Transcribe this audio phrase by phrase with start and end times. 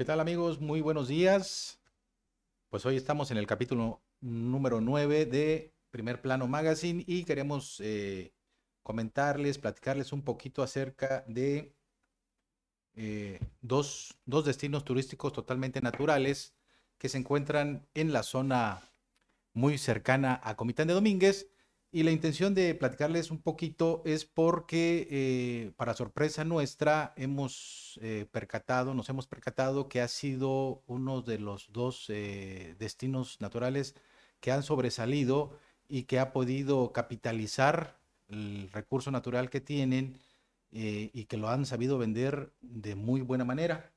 [0.00, 0.62] ¿Qué tal amigos?
[0.62, 1.78] Muy buenos días.
[2.70, 8.32] Pues hoy estamos en el capítulo número 9 de Primer Plano Magazine y queremos eh,
[8.82, 11.74] comentarles, platicarles un poquito acerca de
[12.94, 16.54] eh, dos, dos destinos turísticos totalmente naturales
[16.96, 18.80] que se encuentran en la zona
[19.52, 21.50] muy cercana a Comitán de Domínguez
[21.92, 28.26] y la intención de platicarles un poquito es porque, eh, para sorpresa nuestra, hemos eh,
[28.30, 33.96] percatado, nos hemos percatado que ha sido uno de los dos eh, destinos naturales
[34.40, 35.58] que han sobresalido
[35.88, 37.98] y que ha podido capitalizar
[38.28, 40.18] el recurso natural que tienen
[40.72, 43.92] y que lo han sabido vender de muy buena manera.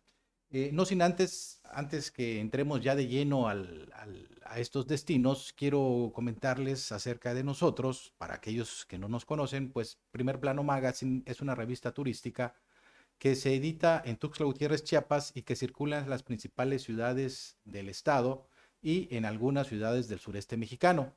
[0.56, 6.92] Eh, no sin antes, antes que entremos ya de lleno a estos destinos, quiero comentarles
[6.92, 11.56] acerca de nosotros, para aquellos que no nos conocen, pues Primer Plano Magazine es una
[11.56, 12.54] revista turística
[13.18, 17.90] que se edita en Tuxtla Gutiérrez, Chiapas y que circula en las principales ciudades del
[17.90, 18.48] estado
[18.80, 21.16] y en algunas ciudades del sureste mexicano.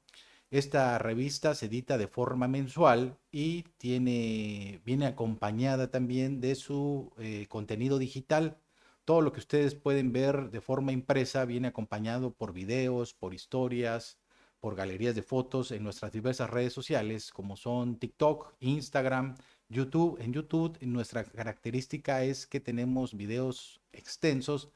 [0.50, 7.44] Esta revista se edita de forma mensual y tiene, viene acompañada también de su eh,
[7.50, 8.62] contenido digital
[9.06, 14.18] todo lo que ustedes pueden ver de forma impresa viene acompañado por videos, por historias,
[14.60, 19.36] por galerías de fotos en nuestras diversas redes sociales como son TikTok, Instagram,
[19.68, 20.20] YouTube.
[20.20, 24.70] En YouTube nuestra característica es que tenemos videos extensos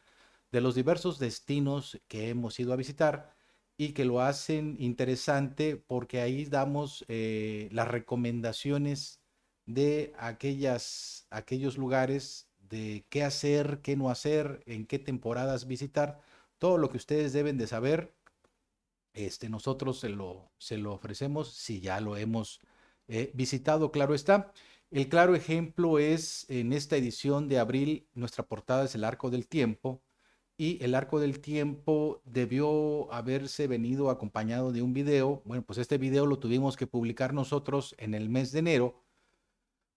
[0.52, 3.34] de los diversos destinos que hemos ido a visitar
[3.76, 9.20] y que lo hacen interesante porque ahí damos eh, las recomendaciones
[9.66, 16.20] de aquellas, aquellos lugares de qué hacer, qué no hacer, en qué temporadas visitar,
[16.58, 18.14] todo lo que ustedes deben de saber,
[19.12, 22.60] este, nosotros se lo, se lo ofrecemos si ya lo hemos
[23.08, 24.52] eh, visitado, claro está.
[24.90, 29.46] El claro ejemplo es en esta edición de abril, nuestra portada es el Arco del
[29.48, 30.02] Tiempo
[30.56, 35.42] y el Arco del Tiempo debió haberse venido acompañado de un video.
[35.44, 39.02] Bueno, pues este video lo tuvimos que publicar nosotros en el mes de enero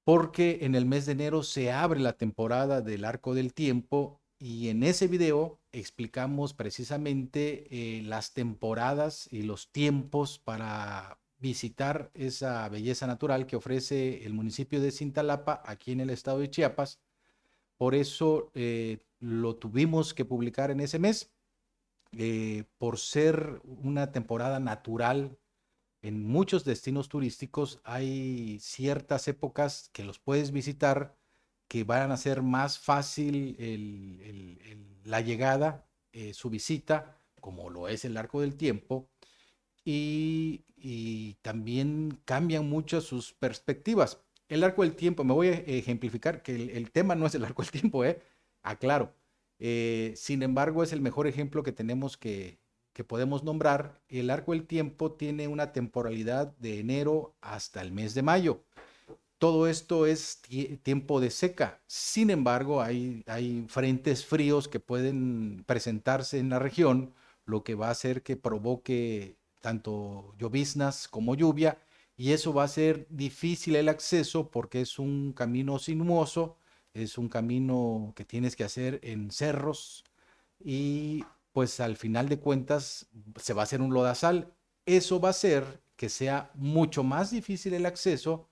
[0.04, 4.70] porque en el mes de enero se abre la temporada del Arco del Tiempo y
[4.70, 13.08] en ese video explicamos precisamente eh, las temporadas y los tiempos para visitar esa belleza
[13.08, 17.00] natural que ofrece el municipio de Cintalapa aquí en el estado de Chiapas.
[17.78, 21.32] Por eso eh, lo tuvimos que publicar en ese mes,
[22.12, 25.38] eh, por ser una temporada natural
[26.04, 31.16] en muchos destinos turísticos hay ciertas épocas que los puedes visitar
[31.70, 33.56] que van a hacer más fácil
[35.06, 39.10] la llegada, eh, su visita, como lo es el arco del tiempo,
[39.86, 40.66] y,
[41.42, 44.20] también cambian mucho sus perspectivas.
[44.50, 47.64] El arco del tiempo, me voy a ejemplificar que el, tema no es el arco
[47.64, 48.22] del tiempo, ¿eh?
[48.62, 49.16] aclaro.
[49.60, 52.60] Eh, sin embargo, es el mejor ejemplo que tenemos que,
[52.94, 58.14] que podemos nombrar, el arco del tiempo tiene una temporalidad de enero hasta el mes
[58.14, 58.64] de mayo.
[59.40, 60.42] Todo esto es
[60.84, 61.82] tiempo de seca.
[61.88, 67.14] Sin embargo, hay, hay frentes fríos que pueden presentarse en la región,
[67.46, 71.78] lo que va a hacer que provoque tanto lloviznas como lluvia,
[72.16, 76.58] y eso va a ser difícil el acceso porque es un camino sinuoso,
[76.94, 80.04] es un camino que tienes que hacer en cerros
[80.64, 84.54] y pues al final de cuentas se va a hacer un lodazal.
[84.86, 88.50] Eso va a hacer que sea mucho más difícil el acceso,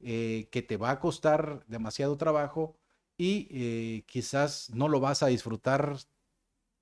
[0.00, 2.76] eh, que te va a costar demasiado trabajo
[3.16, 5.96] y eh, quizás no lo vas a disfrutar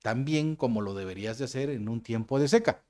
[0.01, 2.83] tan bien como lo deberías de hacer en un tiempo de seca.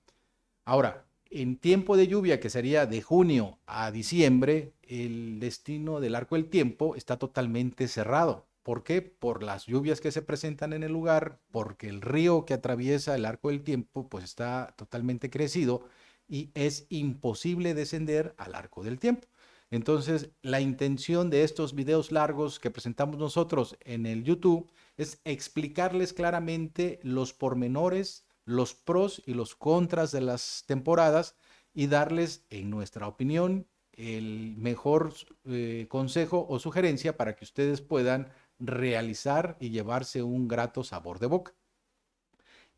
[0.65, 6.35] Ahora, en tiempo de lluvia, que sería de junio a diciembre, el destino del arco
[6.35, 8.47] del tiempo está totalmente cerrado.
[8.63, 9.01] ¿Por qué?
[9.01, 13.25] Por las lluvias que se presentan en el lugar, porque el río que atraviesa el
[13.25, 15.83] arco del tiempo pues está totalmente crecido
[16.27, 19.27] y es imposible descender al arco del tiempo.
[19.71, 26.13] Entonces, la intención de estos videos largos que presentamos nosotros en el YouTube es explicarles
[26.13, 31.35] claramente los pormenores, los pros y los contras de las temporadas
[31.73, 35.13] y darles, en nuestra opinión, el mejor
[35.45, 38.27] eh, consejo o sugerencia para que ustedes puedan
[38.61, 41.53] realizar y llevarse un grato sabor de boca.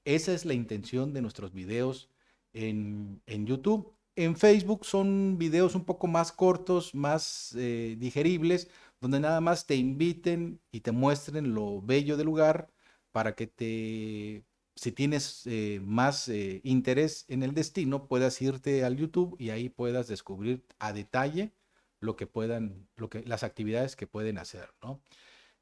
[0.05, 2.09] Esa es la intención de nuestros videos
[2.53, 3.93] en, YouTube.
[4.15, 8.69] En Facebook son videos un poco más cortos, más eh, digeribles,
[9.01, 12.69] donde nada más te inviten y te muestren lo bello del lugar
[13.11, 14.43] para que te,
[14.75, 19.69] si tienes eh, más eh, interés en el destino, puedas irte al YouTube y ahí
[19.69, 21.53] puedas descubrir a detalle
[21.99, 25.01] lo que puedan, lo que, las actividades que pueden hacer, ¿no?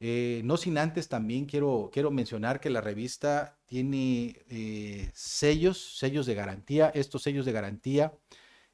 [0.03, 6.25] Eh, no sin antes también quiero, quiero mencionar que la revista tiene eh, sellos, sellos
[6.25, 6.89] de garantía.
[6.95, 8.11] Estos sellos de garantía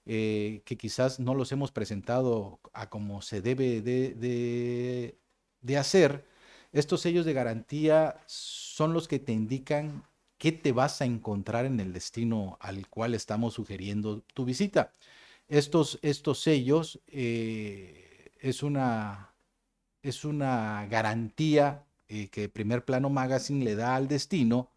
[0.06, 5.18] eh, que quizás no los hemos presentado a como se debe de,
[5.62, 6.26] de hacer.
[6.72, 10.06] Estos sellos de garantía son los que te indican
[10.38, 14.94] qué te vas a encontrar en el destino al cual estamos sugiriendo tu visita.
[15.50, 19.37] Estos, estos sellos es una
[20.10, 24.72] es una garantía eh, que Primer Plano Magazine le da al destino,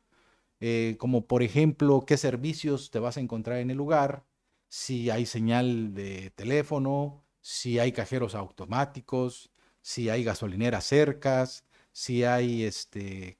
[0.60, 4.24] eh, como por ejemplo qué servicios te vas a encontrar en el lugar,
[4.68, 9.50] si hay señal de teléfono, si hay cajeros automáticos,
[9.80, 13.38] si hay gasolineras cercas, si hay este,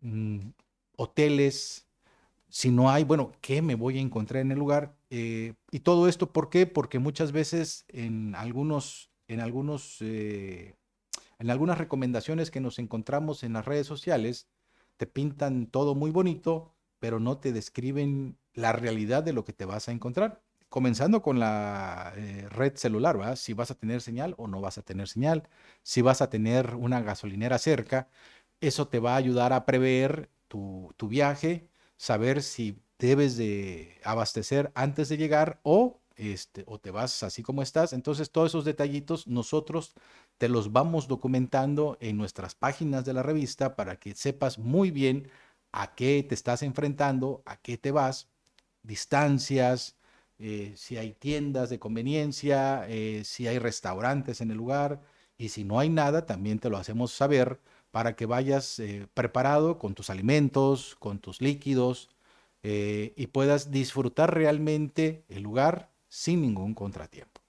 [0.00, 0.50] mm,
[0.96, 1.86] hoteles,
[2.48, 4.96] si no hay, bueno, ¿qué me voy a encontrar en el lugar?
[5.10, 6.66] Eh, y todo esto, ¿por qué?
[6.66, 10.02] Porque muchas veces en algunos, en algunos
[11.38, 14.48] en algunas recomendaciones que nos encontramos en las redes sociales,
[14.96, 19.64] te pintan todo muy bonito, pero no te describen la realidad de lo que te
[19.64, 20.42] vas a encontrar.
[20.68, 23.36] Comenzando con la eh, red celular.
[23.36, 25.48] Si vas a tener señal o no vas a tener señal,
[25.82, 28.08] si vas a tener una gasolinera cerca,
[28.60, 35.08] eso te va a ayudar a prever tu viaje, saber si debes de abastecer antes
[35.08, 37.92] de llegar o este, o te vas así como estás.
[37.92, 39.94] Entonces, todos esos detallitos nosotros
[40.36, 45.30] te los vamos documentando en nuestras páginas de la revista para que sepas muy bien
[45.72, 48.28] a qué te estás enfrentando, a qué te vas,
[48.82, 49.96] distancias,
[50.38, 55.00] eh, si hay tiendas de conveniencia, eh, si hay restaurantes en el lugar
[55.36, 57.60] y si no hay nada, también te lo hacemos saber
[57.90, 62.10] para que vayas eh, preparado con tus alimentos, con tus líquidos
[62.60, 67.40] y puedas disfrutar realmente el lugar sin ningún contratiempo.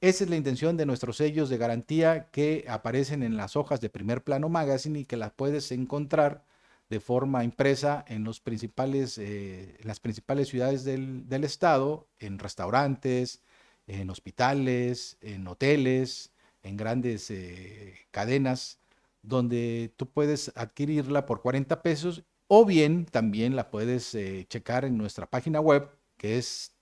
[0.00, 3.88] Esa es la intención de nuestros sellos de garantía que aparecen en las hojas de
[3.88, 6.44] primer plano magazine y que las puedes encontrar
[6.88, 13.42] de forma impresa en, eh, las principales ciudades del, estado, en restaurantes,
[13.86, 16.32] en hospitales, en hoteles,
[16.62, 18.78] en grandes eh, cadenas,
[19.22, 24.96] donde tú puedes adquirirla por 40 pesos o bien también la puedes eh, checar en
[24.96, 26.75] nuestra página web que es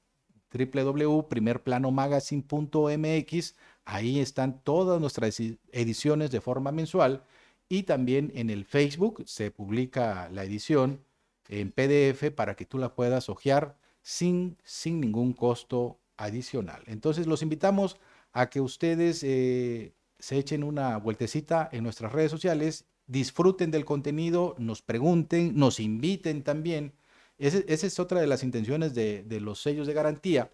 [0.54, 3.54] www.primerplanomagazine.mx.
[3.84, 5.40] Ahí están todas nuestras
[5.72, 7.24] ediciones de forma mensual
[7.68, 11.00] y también en el Facebook se publica la edición
[11.48, 16.82] en PDF para que tú la puedas hojear sin, sin ningún costo adicional.
[16.86, 17.98] Entonces los invitamos
[18.32, 24.54] a que ustedes eh, se echen una vueltecita en nuestras redes sociales, disfruten del contenido,
[24.58, 26.92] nos pregunten, nos inviten también
[27.38, 30.50] esa es otra de las intenciones de, los sellos de garantía,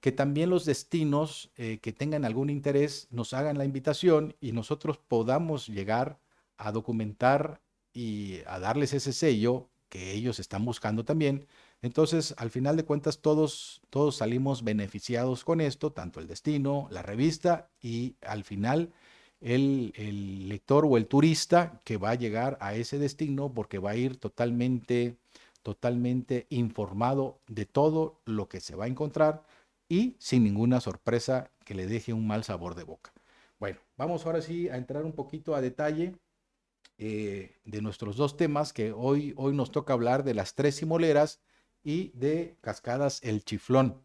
[0.00, 4.98] que también los destinos eh, que tengan algún interés nos hagan la invitación y nosotros
[4.98, 6.18] podamos llegar
[6.58, 7.60] a documentar
[7.92, 11.46] y a darles ese sello que ellos están buscando también.
[11.82, 17.02] Entonces, al final de cuentas, todos, todos salimos beneficiados con esto, tanto el destino, la
[17.02, 18.92] revista y al final
[19.40, 23.90] el, el lector o el turista que va a llegar a ese destino porque va
[23.90, 25.16] a ir totalmente
[25.66, 29.42] totalmente informado de todo lo que se va a encontrar
[29.88, 33.12] y sin ninguna sorpresa que le deje un mal sabor de boca.
[33.58, 36.14] Bueno, vamos ahora sí a entrar un poquito a detalle
[36.98, 41.40] eh, de nuestros dos temas que hoy, hoy nos toca hablar de las tres simoleras
[41.82, 44.00] y de Cascadas El Chiflón.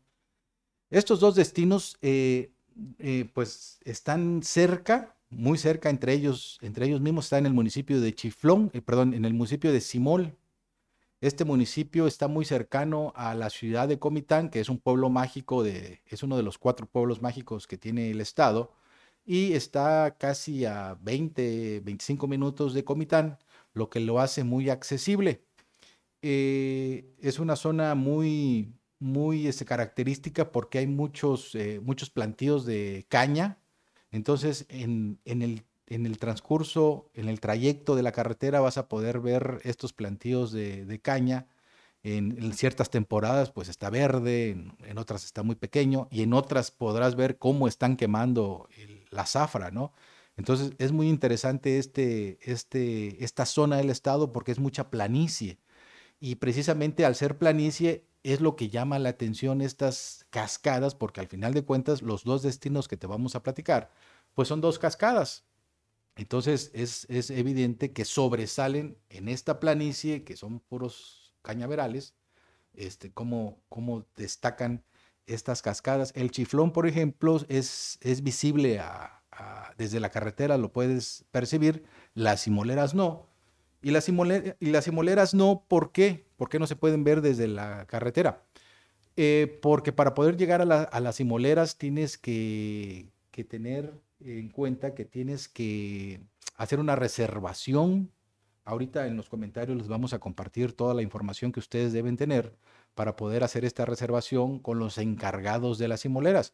[0.90, 2.54] Estos dos destinos eh,
[2.98, 8.02] eh, pues están cerca, muy cerca entre ellos, entre ellos mismos está en el municipio
[8.02, 10.36] de Chiflón, perdón, en el municipio de Simol,
[11.22, 15.64] este municipio está muy cercano a la ciudad de Comitán, que es un pueblo mágico,
[15.64, 18.74] de, es uno de los cuatro pueblos mágicos que tiene el estado,
[19.24, 23.38] y está casi a 20, 25 minutos de Comitán,
[23.74, 25.46] lo que lo hace muy accesible.
[26.24, 33.06] Eh, es una zona muy, muy este, característica porque hay muchos, eh, muchos plantíos de
[33.10, 33.60] caña.
[34.12, 38.88] Entonces, en, en el en el transcurso, en el trayecto de la carretera vas a
[38.88, 41.48] poder ver estos plantíos de, caña.
[42.02, 47.16] En, ciertas temporadas pues está verde, en, otras está muy pequeño y en otras podrás
[47.16, 48.70] ver cómo están quemando
[49.10, 49.92] la zafra, ¿no?
[50.38, 55.60] Entonces es muy interesante este, este, esta zona del estado porque es mucha planicie
[56.22, 61.28] y precisamente al ser planicie es lo que llama la atención estas cascadas porque al
[61.28, 63.92] final de cuentas los dos destinos que te vamos a platicar
[64.34, 65.44] pues son dos cascadas
[66.16, 72.16] entonces es, evidente que sobresalen en esta planicie, que son puros cañaverales,
[72.74, 73.64] este, cómo,
[74.16, 74.84] destacan
[75.26, 76.12] estas cascadas.
[76.16, 78.82] El chiflón, por ejemplo, es, es visible
[79.78, 83.28] desde la carretera, lo puedes percibir, las simoleras no.
[83.82, 86.28] Y las, y las simoleras no, ¿por qué?
[86.38, 88.44] ¿Por qué no se pueden ver desde la carretera?
[89.16, 93.94] Eh, porque para poder llegar a, las simoleras tienes que, que tener
[94.26, 96.22] en cuenta que tienes que
[96.56, 98.12] hacer una reservación.
[98.64, 102.56] Ahorita en los comentarios les vamos a compartir toda la información que ustedes deben tener
[102.94, 106.54] para poder hacer esta reservación con los encargados de las simoleras.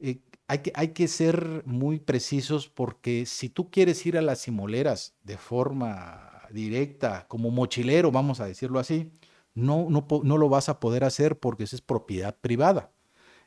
[0.00, 4.40] Eh, hay, que, hay que ser muy precisos porque si tú quieres ir a las
[4.40, 9.12] simoleras de forma directa, como mochilero, vamos a decirlo así,
[9.54, 12.92] no, no, no lo vas a poder hacer porque eso es propiedad privada.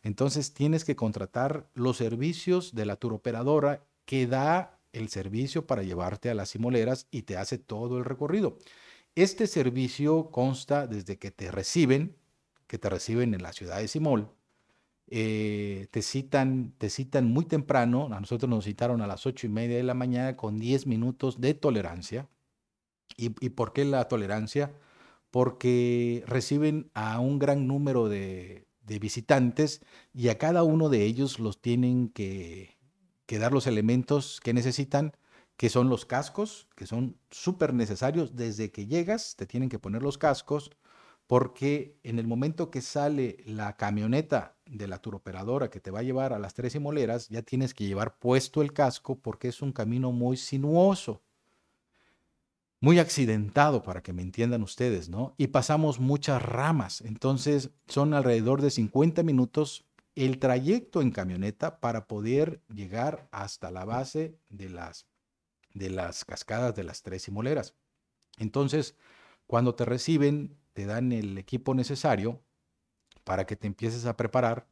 [0.03, 6.29] Entonces tienes que contratar los servicios de la turoperadora que da el servicio para llevarte
[6.29, 8.57] a las simoleras y te hace todo el recorrido.
[9.15, 12.15] Este servicio consta desde que te reciben,
[12.67, 14.29] que te reciben en la ciudad de Simol,
[15.07, 19.50] eh, te, citan, te citan muy temprano, a nosotros nos citaron a las ocho y
[19.50, 22.27] media de la mañana con 10 minutos de tolerancia.
[23.15, 24.74] ¿Y, por qué la tolerancia?
[25.29, 29.81] Porque reciben a un gran número de, visitantes
[30.13, 32.77] y a cada uno de ellos los tienen que,
[33.25, 35.13] que dar los elementos que necesitan
[35.57, 38.35] que son los cascos, que son súper necesarios.
[38.35, 40.71] Desde que llegas, te tienen que poner los cascos,
[41.27, 46.03] porque en el momento que sale la camioneta de la turoperadora que te va a
[46.03, 49.71] llevar a las tres moleras, ya tienes que llevar puesto el casco porque es un
[49.71, 51.21] camino muy sinuoso,
[52.83, 55.35] muy accidentado, para que me entiendan ustedes, ¿no?
[55.37, 59.85] Y pasamos muchas ramas, entonces son alrededor de 50 minutos
[60.15, 65.07] el trayecto en camioneta para poder llegar hasta la base de las,
[65.73, 67.73] de las cascadas de las tres moleras.
[68.37, 68.97] Entonces,
[69.47, 72.41] cuando te reciben, te dan el equipo necesario
[73.23, 74.67] para que te empieces a preparar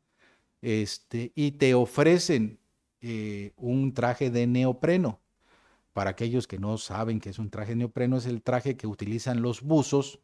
[0.62, 2.60] este, y te ofrecen
[3.00, 5.22] eh, un traje de neopreno.
[5.94, 9.42] Para aquellos que no saben que es un traje neopreno, es el traje que utilizan
[9.42, 10.20] los buzos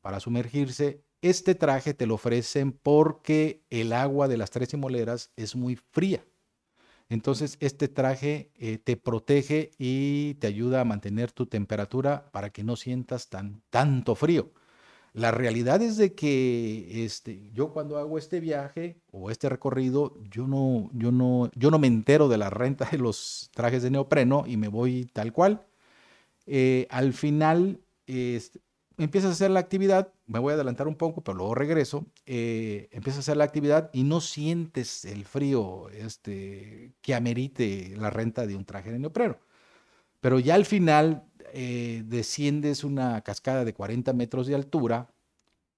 [0.00, 1.04] para sumergirse.
[1.20, 6.24] Este traje te lo ofrecen porque el agua de las tres moleras es muy fría.
[7.08, 12.64] Entonces, este traje eh, te protege y te ayuda a mantener tu temperatura para que
[12.64, 14.50] no sientas tan, tanto frío.
[15.14, 20.46] La realidad es de que este, yo cuando hago este viaje o este recorrido, yo
[20.46, 24.44] no, yo, no, yo no me entero de la renta de los trajes de neopreno
[24.46, 25.66] y me voy tal cual.
[26.46, 28.60] Eh, al final este,
[28.98, 32.88] empiezas a hacer la actividad, me voy a adelantar un poco, pero luego regreso, eh,
[32.92, 38.46] empiezas a hacer la actividad y no sientes el frío este, que amerite la renta
[38.46, 39.38] de un traje de neopreno.
[40.20, 45.08] Pero ya al final eh, desciendes una cascada de 40 metros de altura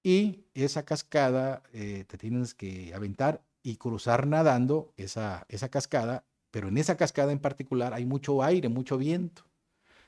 [0.03, 6.67] y esa cascada eh, te tienes que aventar y cruzar nadando esa, esa cascada, pero
[6.67, 9.43] en esa cascada en particular hay mucho aire, mucho viento.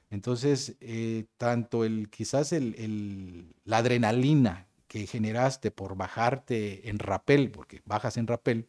[0.10, 7.82] Entonces, eh, tanto el, quizás el, la adrenalina que generaste por bajarte en rapel, porque
[7.86, 8.68] bajas en rapel,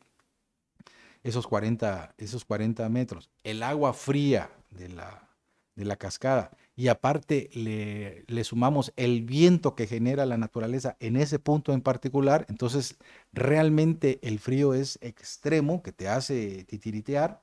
[1.23, 5.29] esos 40, esos 40 metros, el agua fría de la,
[5.75, 11.17] de la cascada y aparte le, le, sumamos el viento que genera la naturaleza en
[11.17, 12.99] ese punto en particular, entonces
[13.33, 17.43] realmente el frío es extremo que te hace titiritear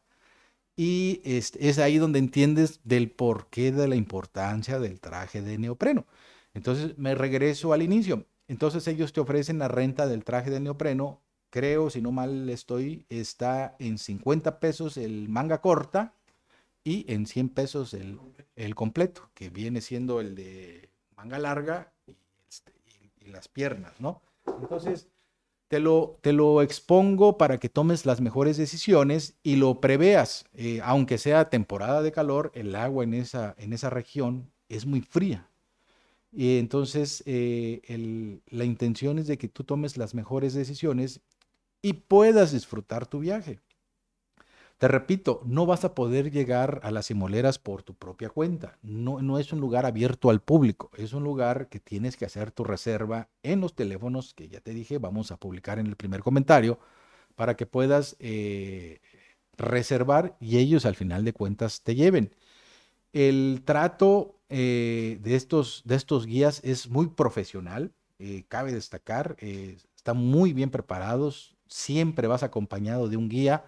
[0.78, 6.06] y es, es ahí donde entiendes del porqué de la importancia del traje de neopreno.
[6.54, 8.26] Entonces me regreso al inicio.
[8.48, 13.06] Entonces ellos te ofrecen la renta del traje de neopreno, creo, si no mal estoy,
[13.10, 16.14] está en 50 pesos el manga corta
[16.86, 18.20] y en 100 pesos el,
[18.56, 22.16] el completo, que viene siendo el de manga larga y,
[22.48, 22.72] este,
[23.26, 24.22] las piernas, ¿no?
[24.62, 25.10] Entonces,
[25.68, 30.46] te lo, te lo expongo para que tomes las mejores decisiones y lo preveas.
[30.54, 35.02] Eh, aunque sea temporada de calor, el agua en esa, en esa región es muy
[35.02, 35.50] fría.
[36.32, 41.22] Y entonces eh, la intención es de que tú tomes las mejores decisiones
[41.82, 43.60] y puedas disfrutar tu viaje.
[44.78, 48.78] Te repito, no vas a poder llegar a las simoleras por tu propia cuenta.
[48.82, 50.92] No, es un lugar abierto al público.
[50.98, 54.74] Es un lugar que tienes que hacer tu reserva en los teléfonos que ya te
[54.74, 56.78] dije, vamos a publicar en el primer comentario,
[57.36, 59.00] para que puedas eh,
[59.58, 62.36] reservar y ellos al final de cuentas te lleven.
[63.14, 70.18] El trato eh, de, estos, de estos guías es muy profesional, eh, cabe destacar, están
[70.18, 73.66] muy bien preparados, siempre vas acompañado de un guía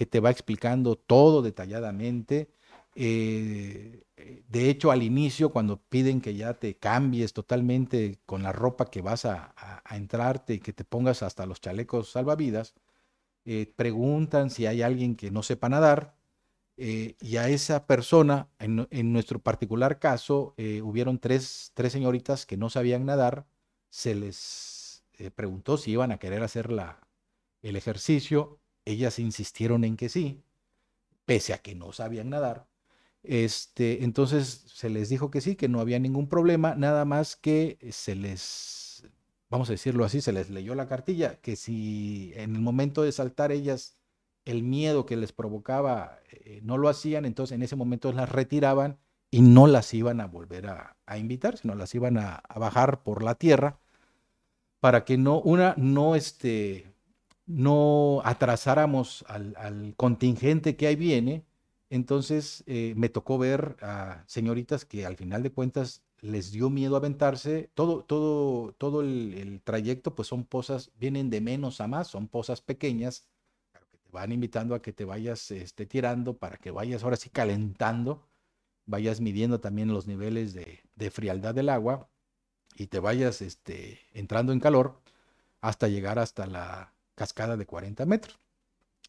[0.00, 2.48] que te va explicando todo detalladamente.
[2.94, 4.04] Eh,
[4.48, 9.02] de hecho, al inicio, cuando piden que ya te cambies totalmente con la ropa que
[9.02, 9.54] vas a,
[9.90, 12.72] entrarte y que te pongas hasta los chalecos salvavidas,
[13.44, 16.16] eh, preguntan si hay alguien que no sepa nadar.
[16.78, 22.56] Eh, y a esa persona, en, nuestro particular caso, eh, hubieron tres, tres, señoritas que
[22.56, 23.46] no sabían nadar,
[23.90, 27.06] se les eh, preguntó si iban a querer hacer la,
[27.62, 28.59] el ejercicio,
[28.92, 30.42] ellas insistieron en que sí,
[31.24, 32.66] pese a que no sabían nadar.
[33.22, 37.78] Este, entonces se les dijo que sí, que no había ningún problema, nada más que
[37.92, 39.04] se les,
[39.50, 43.12] vamos a decirlo así, se les leyó la cartilla, que si en el momento de
[43.12, 43.98] saltar ellas
[44.44, 48.98] el miedo que les provocaba eh, no lo hacían, entonces en ese momento las retiraban
[49.30, 53.34] y no las iban a volver a, invitar, sino las iban a, bajar por la
[53.34, 53.78] tierra
[54.80, 56.89] para que no, una, no, este,
[57.50, 61.44] no atrasáramos al, contingente que ahí viene.
[61.90, 66.96] Entonces eh, me tocó ver a señoritas que al final de cuentas les dio miedo
[66.96, 67.70] aventarse.
[67.74, 72.60] Todo, todo, todo el, trayecto, pues son pozas, vienen de menos a más, son pozas
[72.60, 73.26] pequeñas
[74.12, 78.26] van invitando a que te vayas este, tirando para que vayas ahora sí calentando,
[78.86, 82.08] vayas midiendo también los niveles de, frialdad del agua
[82.74, 85.00] y te vayas este, entrando en calor
[85.60, 88.40] hasta llegar hasta la cascada de 40 metros.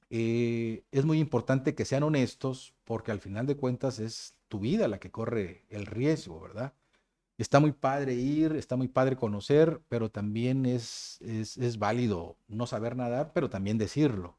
[0.09, 4.89] Eh, es muy importante que sean honestos porque al final de cuentas es tu vida
[4.89, 6.73] la que corre el riesgo, ¿verdad?
[7.37, 12.67] Está muy padre ir, está muy padre conocer, pero también es, es, es válido no
[12.67, 14.37] saber nadar, pero también decirlo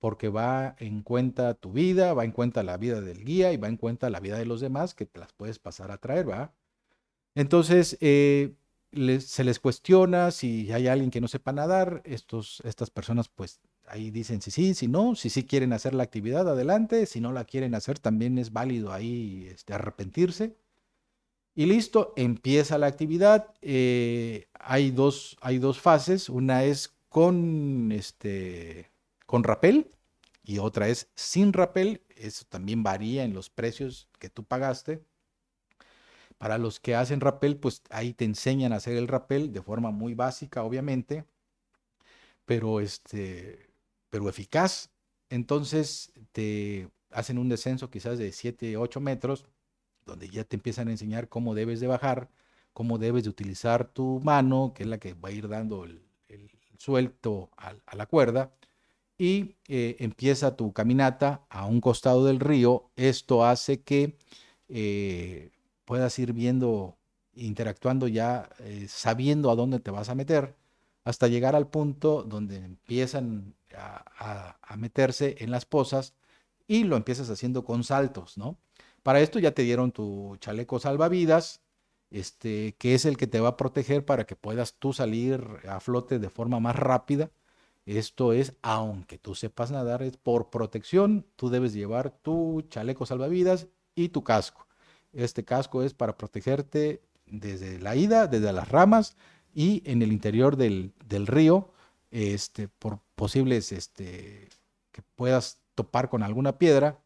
[0.00, 3.68] porque va en cuenta tu vida, va en cuenta la vida del guía y va
[3.68, 6.52] en cuenta la vida de los demás que te las puedes pasar a traer, ¿va?
[7.34, 8.52] Entonces, eh,
[9.20, 14.10] se les cuestiona si hay alguien que no sepa nadar, estos, estas personas pues ahí
[14.10, 17.44] dicen si sí, si no, si sí quieren hacer la actividad, adelante, si no la
[17.44, 20.56] quieren hacer, también es válido ahí este, arrepentirse.
[21.54, 23.54] Y listo, empieza la actividad.
[23.62, 28.90] Eh, hay, dos, hay dos fases, una es con, este,
[29.26, 29.88] con rapel
[30.42, 32.02] y otra es sin rapel.
[32.16, 35.04] Eso también varía en los precios que tú pagaste.
[36.38, 39.90] Para los que hacen rapel, pues ahí te enseñan a hacer el rapel de forma
[39.90, 41.24] muy básica, obviamente,
[42.44, 43.70] pero, este,
[44.10, 44.90] pero eficaz.
[45.30, 49.46] Entonces te hacen un descenso quizás de 7, 8 metros,
[50.06, 52.30] donde ya te empiezan a enseñar cómo debes de bajar,
[52.72, 56.02] cómo debes de utilizar tu mano, que es la que va a ir dando el,
[56.76, 58.52] suelto a la cuerda
[59.18, 62.90] y eh, empieza tu caminata a un costado del río.
[62.96, 64.16] Esto hace que
[64.68, 65.50] eh,
[65.84, 66.96] puedas ir viendo,
[67.34, 70.56] interactuando ya, eh, sabiendo a dónde te vas a meter,
[71.04, 76.14] hasta llegar al punto donde empiezan a, meterse en las pozas
[76.66, 78.58] y lo empiezas haciendo con saltos, ¿no?
[79.02, 81.60] Para esto ya te dieron tu chaleco salvavidas,
[82.10, 85.80] este, que es el que te va a proteger para que puedas tú salir a
[85.80, 87.30] flote de forma más rápida
[87.86, 93.68] esto es, aunque tú sepas nadar, es por protección, tú debes llevar tu chaleco salvavidas
[93.94, 94.63] y tu casco.
[95.14, 99.16] Este casco es para protegerte desde la ida, desde las ramas
[99.54, 100.92] y en el interior del,
[101.26, 101.72] río,
[102.10, 104.48] este, por posibles este,
[104.92, 107.00] que puedas topar con alguna piedra,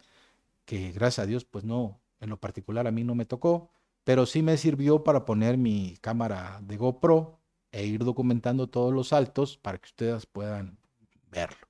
[0.65, 3.71] que gracias a Dios, pues no, en lo particular a mí no me tocó,
[4.05, 7.39] pero sí me sirvió para poner mi cámara de GoPro
[7.73, 10.79] e ir documentando todos los saltos para que ustedes puedan
[11.31, 11.69] verlo.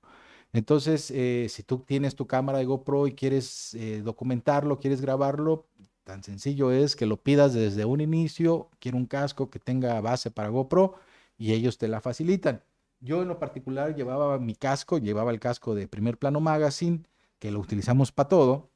[0.51, 5.67] Entonces, eh, si tú tienes tu cámara de GoPro y quieres eh, documentarlo, quieres grabarlo,
[6.09, 10.31] tan sencillo es que lo pidas desde un inicio, quiero un casco que tenga base
[10.31, 10.95] para GoPro
[11.37, 12.63] y ellos te la facilitan.
[12.99, 17.03] Yo en lo particular llevaba mi casco, llevaba el casco de primer plano magazine,
[17.39, 18.69] que lo utilizamos para todo.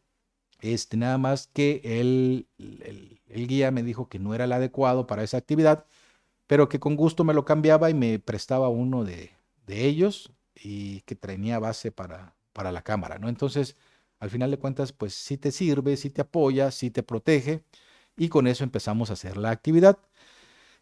[0.62, 2.48] Este, nada más que el,
[3.28, 5.86] el guía me dijo que no era el adecuado para esa actividad
[6.48, 9.32] pero que con gusto me lo cambiaba y me prestaba uno de,
[9.68, 13.28] ellos y que tenía base para, para la cámara, ¿no?
[13.28, 13.76] Entonces,
[14.24, 17.64] al final de cuentas, pues sí te sirve, sí te apoya, sí te protege
[18.16, 19.98] y con eso empezamos a hacer la actividad.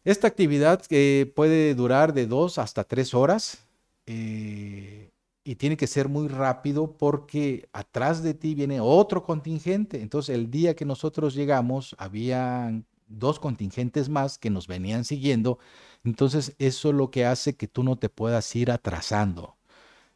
[0.04, 3.66] Esta actividad que puede durar de dos hasta tres horas
[4.06, 5.12] eh,
[5.44, 10.02] y tiene que ser muy rápido porque atrás de ti viene otro contingente.
[10.02, 15.58] Entonces, el día que nosotros llegamos, habían dos contingentes más que nos venían siguiendo.
[16.04, 19.58] Entonces, eso lo que hace que tú no te puedas ir atrasando.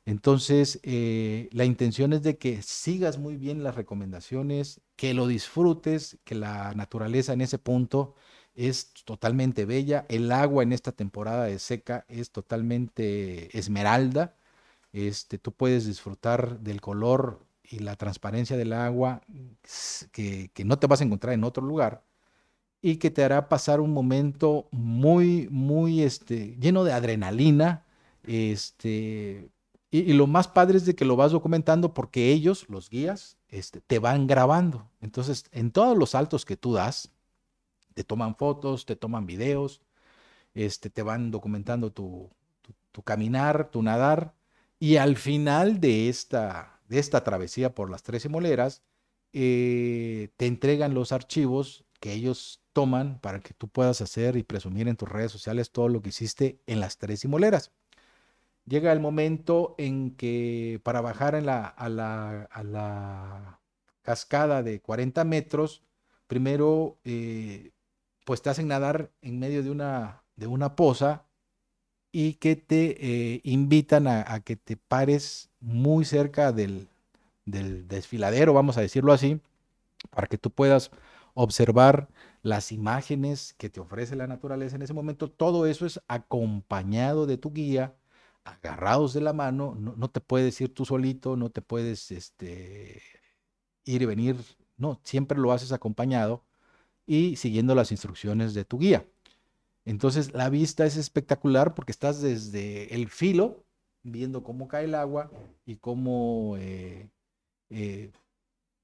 [0.06, 6.20] Entonces, eh, la intención es de que sigas muy bien las recomendaciones, que lo disfrutes,
[6.24, 8.16] que la naturaleza en ese punto
[8.54, 10.06] es totalmente bella.
[10.10, 14.36] El agua en esta temporada de seca es totalmente esmeralda.
[14.94, 19.22] Este, tú puedes disfrutar del color y la transparencia del agua
[20.12, 22.04] que, que no te vas a encontrar en otro lugar
[22.82, 27.86] y que te hará pasar un momento muy, muy este, lleno de adrenalina,
[28.24, 29.50] este,
[29.92, 33.82] Y, lo más padre es de que lo vas documentando porque ellos, los guías, este,
[33.82, 34.90] te van grabando.
[35.00, 37.12] Entonces, en todos los saltos que tú das,
[37.94, 39.82] te toman fotos, te toman videos,
[40.54, 42.30] este, te van documentando tu,
[43.04, 44.36] caminar, tu nadar.
[44.80, 48.84] Y al final de esta, de esta travesía por las tres moleras,
[49.34, 54.88] eh, te entregan los archivos que ellos toman para que tú puedas hacer y presumir
[54.88, 57.72] en tus redes sociales todo lo que hiciste en las tres moleras.
[58.68, 63.60] Llega el momento en que para bajar en la, a, la,
[64.02, 65.84] cascada de 40 metros,
[66.28, 67.72] primero eh,
[68.26, 71.26] pues te hacen nadar en medio de una, de poza
[72.12, 76.88] y que te eh, invitan a, que te pares muy cerca del
[77.46, 79.42] desfiladero, vamos a decirlo así,
[80.10, 80.92] para que tú puedas
[81.36, 82.08] observar
[82.42, 85.30] las imágenes que te ofrece la naturaleza en ese momento.
[85.30, 87.96] Todo eso es acompañado de tu guía,
[88.46, 89.76] agarrados de la mano.
[89.76, 93.02] No, te puedes ir tú solito, no te puedes este,
[93.84, 94.38] ir y venir.
[94.78, 96.44] No, siempre lo haces acompañado
[97.06, 99.06] y siguiendo las instrucciones de tu guía.
[99.84, 103.64] Entonces la vista es espectacular porque estás desde el filo
[104.04, 105.32] viendo cómo cae el agua
[105.66, 107.10] y cómo, eh,
[107.70, 108.12] eh,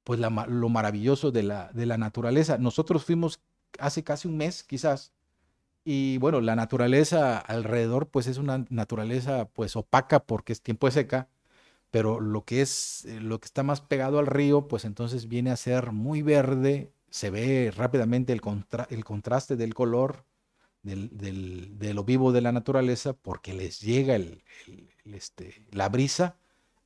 [0.04, 2.58] pues lo maravilloso de la, de la naturaleza.
[2.58, 3.39] Nosotros fuimos
[3.80, 5.13] hace casi un mes, quizás,
[5.84, 10.94] y bueno, la naturaleza alrededor, pues es una naturaleza pues opaca porque es tiempo de
[10.94, 11.30] seca,
[11.91, 15.52] pero lo que es, eh, lo que está más pegado al río, pues entonces viene
[15.52, 18.41] a ser muy verde, se ve rápidamente el,
[19.04, 20.26] contraste del color
[20.84, 24.44] de lo vivo de la naturaleza porque les llega el,
[25.06, 26.38] este, la brisa,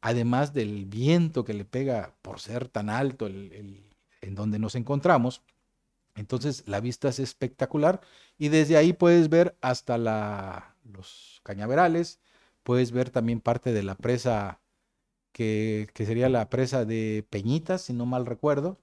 [0.01, 5.43] además del viento que le pega por ser tan alto en donde nos encontramos.
[6.15, 8.01] Entonces la vista es espectacular
[8.37, 9.97] y desde ahí puedes ver hasta
[10.83, 12.19] los cañaverales,
[12.63, 14.61] puedes ver también parte de la presa
[15.33, 18.79] que, que sería la presa de Peñitas, si no mal recuerdo,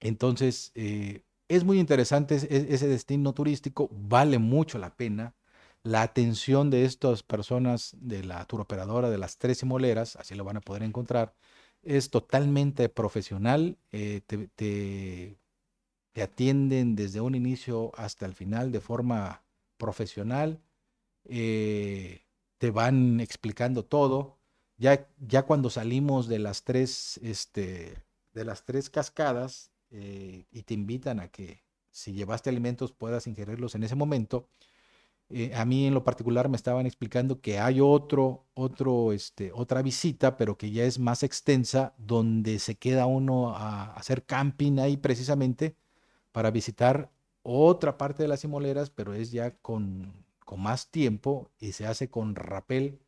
[0.00, 5.34] entonces, eh, es muy interesante ese destino turístico, vale mucho la pena.
[5.82, 10.58] La atención de estas personas de la turoperadora de las tres moleras, así lo van
[10.58, 11.34] a poder encontrar,
[11.82, 13.78] es totalmente profesional.
[13.92, 15.38] Eh, te,
[16.16, 19.42] atienden desde un inicio hasta el final de forma
[19.76, 20.60] profesional.
[21.24, 22.22] Eh,
[22.58, 24.38] te van explicando todo.
[24.76, 30.74] Ya, ya cuando salimos de las tres, este, de las tres cascadas, eh, y te
[30.74, 34.48] invitan a que si llevaste alimentos puedas ingerirlos en ese momento.
[35.30, 39.82] Eh, a mí en lo particular me estaban explicando que hay otro, otro, este, otra
[39.82, 44.96] visita, pero que ya es más extensa, donde se queda uno a hacer camping ahí
[44.96, 45.76] precisamente
[46.38, 47.10] para visitar
[47.42, 52.10] otra parte de las simoleras, pero es ya con, con más tiempo y se hace
[52.10, 53.00] con rapel,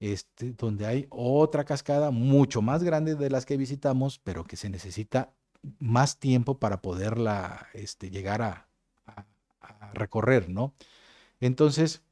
[0.00, 4.70] este, donde hay otra cascada mucho más grande de las que visitamos, pero que se
[4.70, 5.32] necesita
[5.78, 8.66] más tiempo para poderla este, llegar a,
[9.92, 10.74] recorrer, ¿no?
[11.38, 12.02] Entonces,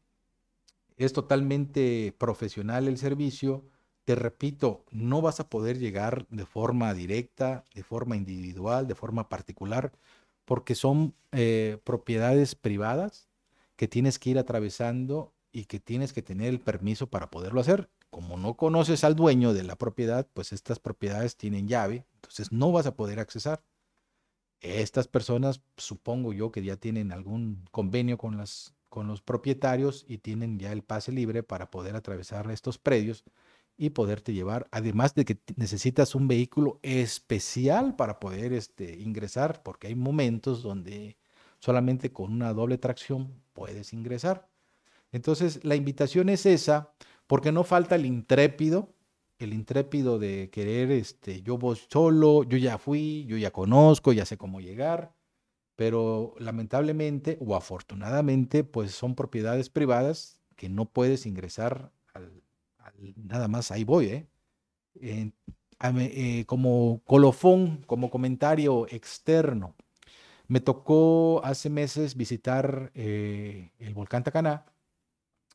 [0.97, 3.65] es totalmente profesional el servicio.
[4.05, 9.29] Te repito, no vas a poder llegar de forma directa, de forma individual, de forma
[9.29, 9.91] particular,
[10.47, 13.29] porque son eh, propiedades privadas
[13.77, 17.91] que tienes que ir atravesando y que tienes que tener el permiso para poderlo hacer
[18.17, 22.73] como no conoces al dueño de la propiedad, pues estas propiedades tienen llave, entonces no
[22.73, 23.63] vas a poder accesar.
[24.61, 30.17] Estas personas, supongo yo que ya tienen algún convenio con, las, con los propietarios y
[30.17, 33.23] tienen ya el pase libre para poder atravesar estos predios
[33.79, 39.89] y poderte llevar, además de que necesitas un vehículo especial para poder este, ingresar, porque
[39.89, 41.17] hay momentos donde
[41.59, 44.49] solamente con una doble tracción puedes ingresar.
[45.13, 46.93] Entonces, la invitación es esa
[47.27, 48.95] porque no falta el intrépido,
[49.39, 54.25] el intrépido de querer, este, yo voy solo, yo ya fui, yo ya conozco, ya
[54.25, 55.15] sé cómo llegar,
[55.75, 62.43] pero lamentablemente o afortunadamente, pues son propiedades privadas que no puedes ingresar al,
[63.17, 64.29] nada más, ahí voy, ¿eh?
[65.01, 69.75] eh, como colofón, como comentario externo.
[70.49, 74.65] Me tocó hace meses visitar eh, el volcán Tacaná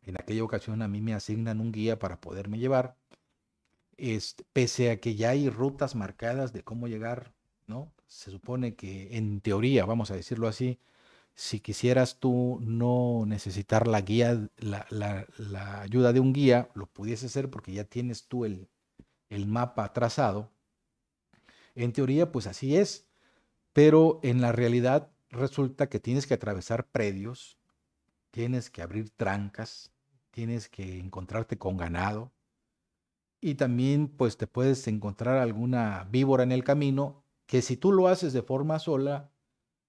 [0.04, 2.96] en aquella ocasión a mí me asignan un guía para poderme llevar,
[3.98, 7.34] este, pese a que ya hay rutas marcadas de cómo llegar,
[7.68, 7.94] ¿no?
[8.08, 10.80] Se supone que en teoría, vamos a decirlo así,
[11.36, 15.28] si quisieras tú no necesitar la guía, la,
[15.82, 18.70] ayuda de un guía, lo pudiese hacer porque ya tienes tú el,
[19.30, 20.52] el mapa trazado.
[21.76, 23.08] En teoría, pues así es,
[23.74, 27.58] pero en la realidad resulta que tienes que atravesar predios,
[28.30, 29.92] tienes que abrir trancas,
[30.32, 32.32] tienes que encontrarte con ganado,
[33.42, 38.08] y también pues te puedes encontrar alguna víbora en el camino que si tú lo
[38.08, 39.31] haces de forma sola,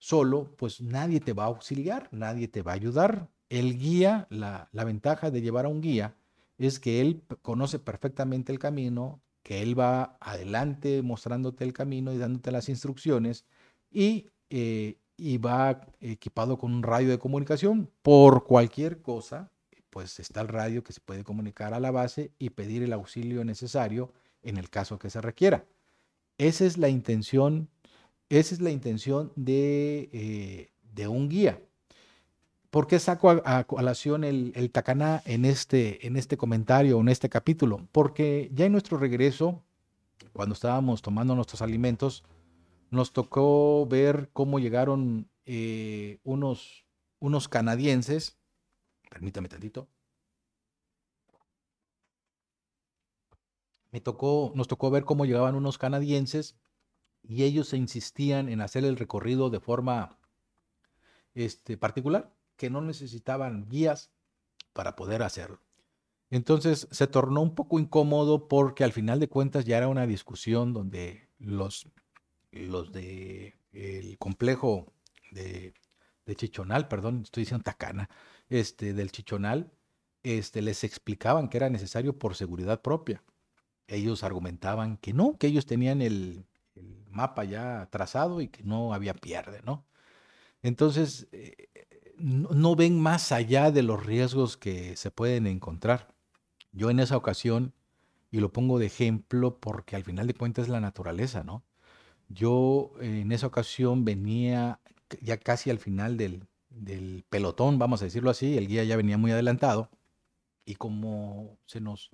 [0.03, 3.29] solo, pues nadie te va a auxiliar, nadie te va a ayudar.
[3.49, 6.17] El guía, la, la ventaja de llevar a un guía
[6.59, 12.19] es que él conoce perfectamente el camino, que él va adelante mostrándote el camino y
[12.19, 13.45] dándote las instrucciones
[13.93, 19.53] y, eh, y va equipado con un radio de comunicación por cualquier cosa,
[19.89, 23.45] pues está el radio que se puede comunicar a la base y pedir el auxilio
[23.45, 24.13] necesario
[24.43, 25.65] en el caso que se requiera.
[26.39, 27.69] Esa es la intención,
[28.39, 31.61] esa es la intención de, eh, de un guía.
[32.71, 37.29] ¿Por qué saco a, colación el, el, tacaná en este, en este comentario, en este
[37.29, 37.87] capítulo?
[37.93, 39.63] Porque ya en nuestro regreso,
[40.33, 42.25] cuando estábamos tomando nuestros alimentos,
[42.91, 46.87] nos tocó ver cómo llegaron eh, unos,
[47.19, 48.39] unos canadienses.
[49.11, 49.89] Permítame tantito.
[53.91, 56.57] Me tocó, nos tocó ver cómo llegaban unos canadienses
[57.23, 60.19] y ellos insistían en hacer el recorrido de forma
[61.35, 64.11] este, particular que no necesitaban guías
[64.73, 65.61] para poder hacerlo.
[66.31, 70.73] Entonces se tornó un poco incómodo porque al final de cuentas ya era una discusión
[70.73, 71.89] donde los,
[72.51, 74.93] los de el complejo
[75.31, 75.75] de,
[76.27, 78.09] de Chichonal, perdón, estoy diciendo Tacana,
[78.49, 79.73] este, del Chichonal,
[80.23, 83.23] este, les explicaban que era necesario por seguridad propia.
[83.89, 86.47] Ellos argumentaban que no, que ellos tenían el
[87.13, 89.87] mapa ya trazado y que no había pierde, ¿no?
[90.63, 91.69] Entonces, eh,
[92.19, 96.15] no, ven más allá de los riesgos que se pueden encontrar.
[96.73, 97.75] Yo en esa ocasión,
[98.31, 101.65] y lo pongo de ejemplo porque al final de cuentas es la naturaleza, ¿no?
[102.29, 104.81] Yo en esa ocasión venía
[105.21, 109.19] ya casi al final del, del pelotón, vamos a decirlo así, el guía ya venía
[109.19, 109.91] muy adelantado
[110.65, 112.11] y como se nos,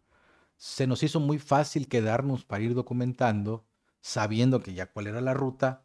[0.57, 3.65] se nos hizo muy fácil quedarnos para ir documentando,
[4.09, 5.83] sabiendo que ya cuál era la ruta,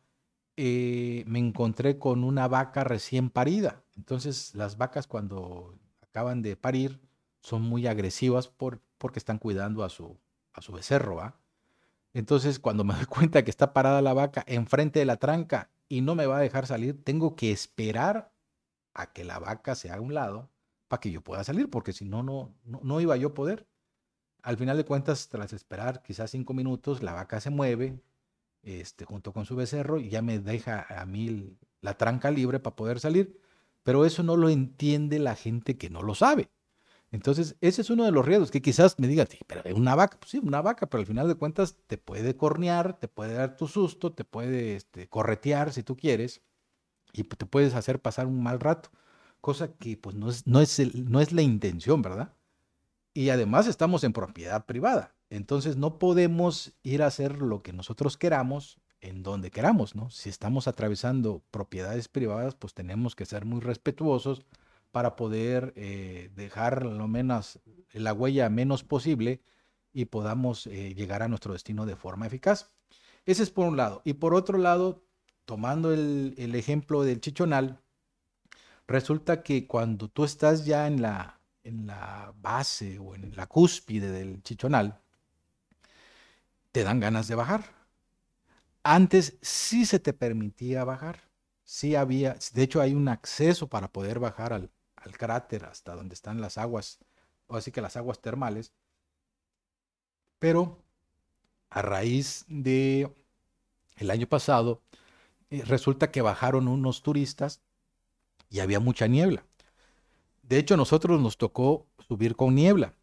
[0.56, 3.84] eh, me encontré con una vaca recién parida.
[3.98, 7.02] Entonces, las vacas cuando acaban de parir
[7.42, 10.18] son muy agresivas por, porque están cuidando a su,
[10.54, 11.18] a su becerro.
[11.18, 11.36] ¿va?
[12.14, 16.00] Entonces, cuando me doy cuenta que está parada la vaca enfrente de la tranca y
[16.00, 18.32] no me va a dejar salir, tengo que esperar
[18.94, 20.50] a que la vaca se haga un lado
[20.88, 23.68] para que yo pueda salir, porque si no, no, no iba yo a poder.
[24.44, 28.00] Al final de cuentas, tras esperar quizás cinco minutos, la vaca se mueve,
[28.64, 32.76] este, junto con su becerro y ya me deja a mí la tranca libre para
[32.76, 33.40] poder salir.
[33.84, 36.50] Pero eso no lo entiende la gente que no lo sabe.
[37.12, 40.32] Entonces, ese es uno de los riesgos que quizás me digan, pero una vaca, pues
[40.32, 43.68] sí, una vaca, pero al final de cuentas te puede cornear, te puede dar tu
[43.68, 46.42] susto, te puede este, corretear si tú quieres
[47.14, 48.90] y te puedes hacer pasar un mal rato,
[49.42, 52.34] cosa que pues no es, no es, no es la intención, ¿verdad?
[53.14, 55.14] Y además estamos en propiedad privada.
[55.34, 60.12] Entonces no podemos ir a hacer lo que nosotros queramos en donde queramos, ¿no?
[60.12, 64.46] Si estamos atravesando propiedades privadas, pues tenemos que ser muy respetuosos
[64.92, 67.60] para poder eh, dejar lo menos
[67.94, 69.42] la huella menos posible
[69.92, 72.70] y podamos eh, llegar a nuestro destino de forma eficaz.
[73.26, 74.04] Ese es por un lado.
[74.06, 75.04] Y por otro lado,
[75.46, 77.82] tomando el, el ejemplo del chichonal,
[78.86, 84.12] resulta que cuando tú estás ya en la, en la base o en la cúspide
[84.12, 85.03] del chichonal,
[86.74, 87.64] te dan ganas de bajar.
[88.82, 91.30] Antes sí se te permitía bajar,
[91.64, 94.70] sí había, de hecho hay un acceso para poder bajar al,
[95.18, 97.00] cráter hasta donde están las aguas,
[97.48, 98.74] o así que las aguas termales,
[100.40, 100.84] pero
[101.70, 103.14] a raíz de
[103.98, 104.82] el año pasado,
[105.50, 107.62] eh, resulta que bajaron unos turistas
[108.50, 109.46] y había mucha niebla.
[110.42, 112.94] De hecho, nosotros nos tocó subir con niebla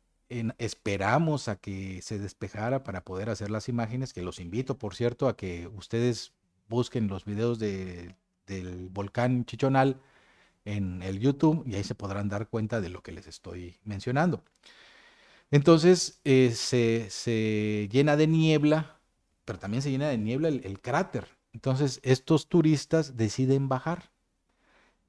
[0.59, 5.29] esperamos a que se despejara para poder hacer las imágenes, que los invito, por cierto,
[5.29, 6.33] a que ustedes
[6.69, 8.15] busquen los videos del
[8.91, 10.01] volcán Chichonal
[10.65, 14.45] en el YouTube y ahí se podrán dar cuenta de lo que les estoy mencionando.
[15.51, 19.01] Entonces eh, se, llena de niebla,
[19.45, 21.27] pero también se llena de niebla el, cráter.
[21.53, 24.13] Entonces estos turistas deciden bajar.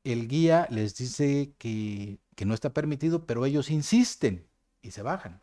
[0.04, 4.48] El guía les dice que, que no está permitido, pero ellos insisten
[4.82, 5.42] y se bajan.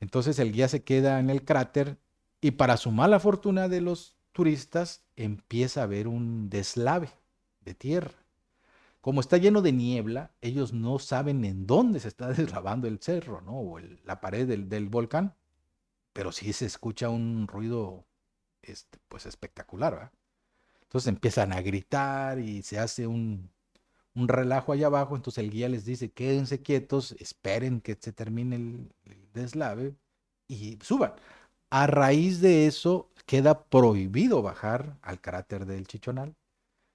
[0.00, 1.98] Entonces el guía se queda en el cráter
[2.40, 7.10] y para su mala fortuna de los turistas empieza a haber un deslave
[7.60, 8.14] de tierra.
[9.00, 13.40] Como está lleno de niebla, ellos no saben en dónde se está deslavando el cerro,
[13.40, 13.58] ¿no?
[13.58, 15.34] O la pared del, volcán,
[16.12, 18.06] pero sí se escucha un ruido,
[18.62, 20.12] este, pues espectacular,
[20.82, 23.50] Entonces empiezan a gritar y se hace un,
[24.20, 28.56] un relajo allá abajo, entonces el guía les dice, quédense quietos, esperen que se termine
[28.56, 28.92] el,
[29.32, 29.94] deslave
[30.48, 31.12] y suban.
[31.70, 36.34] A raíz de eso queda prohibido bajar al cráter del Chichonal.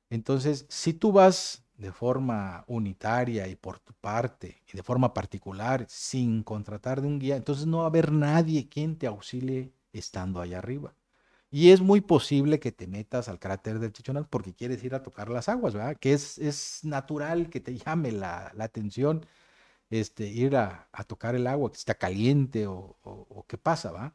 [0.10, 5.86] Entonces, si tú vas de forma unitaria y por tu parte y de forma particular
[5.90, 10.42] sin contratar de un guía, entonces no va a haber nadie quien te auxilie estando
[10.42, 10.94] allá arriba.
[11.56, 15.04] Y es muy posible que te metas al cráter del Chichonal porque quieres ir a
[15.04, 15.74] tocar las aguas.
[16.02, 19.26] Que es, es natural que te llame la, atención
[19.90, 24.14] este, ir a, tocar el agua, que está caliente o, o qué pasa, ¿va?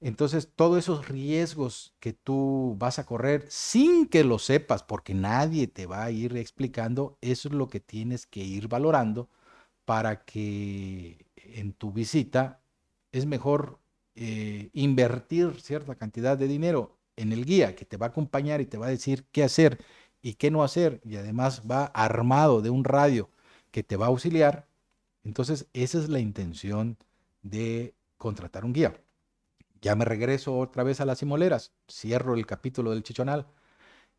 [0.00, 5.66] Entonces, todos esos riesgos que tú vas a correr sin que lo sepas, porque nadie
[5.68, 9.28] te va a ir explicando, eso es lo que tienes que ir valorando
[9.84, 12.62] para que en tu visita
[13.12, 13.79] es mejor
[14.22, 18.66] eh, invertir cierta cantidad de dinero en el guía que te va a acompañar y
[18.66, 19.78] te va a decir qué hacer
[20.20, 23.30] y qué no hacer, y además va armado de un radio
[23.70, 24.68] que te va a auxiliar.
[25.24, 26.98] Entonces, esa es la intención
[27.42, 28.94] de contratar un guía.
[29.80, 33.46] Ya me regreso otra vez a las simoleras, cierro el capítulo del chichonal.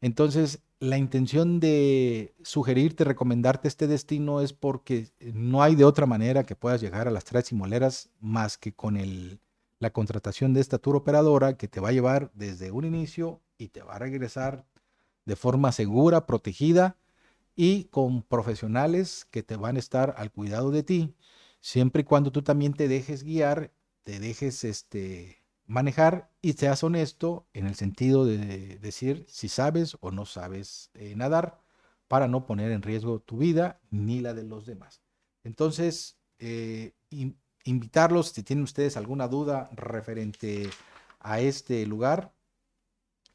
[0.01, 6.43] Entonces, la intención de sugerirte, recomendarte este destino es porque no hay de otra manera
[6.43, 9.39] que puedas llegar a las tres simoleras más que con el,
[9.81, 13.69] la contratación de esta tour operadora que te va a llevar desde un inicio y
[13.69, 14.63] te va a regresar
[15.25, 16.97] de forma segura, protegida
[17.55, 21.15] y con profesionales que te van a estar al cuidado de ti,
[21.61, 23.71] siempre y cuando tú también te dejes guiar,
[24.03, 30.11] te dejes este manejar y seas honesto en el sentido de decir si sabes o
[30.11, 31.59] no sabes eh, nadar
[32.07, 35.01] para no poner en riesgo tu vida ni la de los demás.
[35.43, 36.93] Entonces, eh,
[37.63, 40.69] invitarlos, si tienen ustedes alguna duda referente
[41.19, 42.33] a este lugar,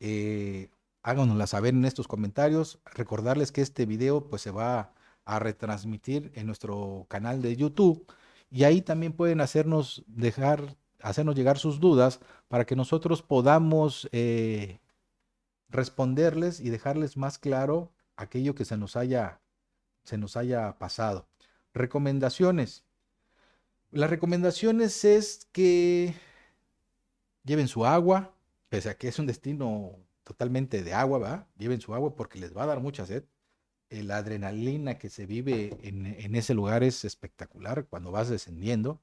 [0.01, 0.71] eh,
[1.03, 2.81] háganosla saber en estos comentarios.
[2.85, 4.93] Recordarles que este video pues se va
[5.25, 8.07] a retransmitir en nuestro canal de YouTube
[8.51, 14.81] y ahí también pueden hacernos dejar hacernos llegar sus dudas para que nosotros podamos eh,
[15.69, 19.41] responderles y dejarles más claro aquello que se nos haya,
[20.05, 21.29] se nos haya pasado.
[21.75, 22.86] Recomendaciones.
[23.97, 26.15] Las recomendaciones es que
[27.45, 28.35] lleven su agua,
[28.69, 31.49] pese a que es un destino totalmente de agua, ¿va?
[31.57, 33.25] Lleven su agua porque les va a dar mucha sed.
[33.89, 39.01] Eh, la adrenalina que se vive en, ese lugar es espectacular cuando vas descendiendo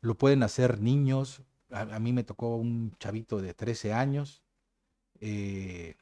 [0.00, 1.42] lo pueden hacer niños.
[1.70, 4.42] A, mí me tocó un chavito de 13 años
[5.20, 5.96] eh,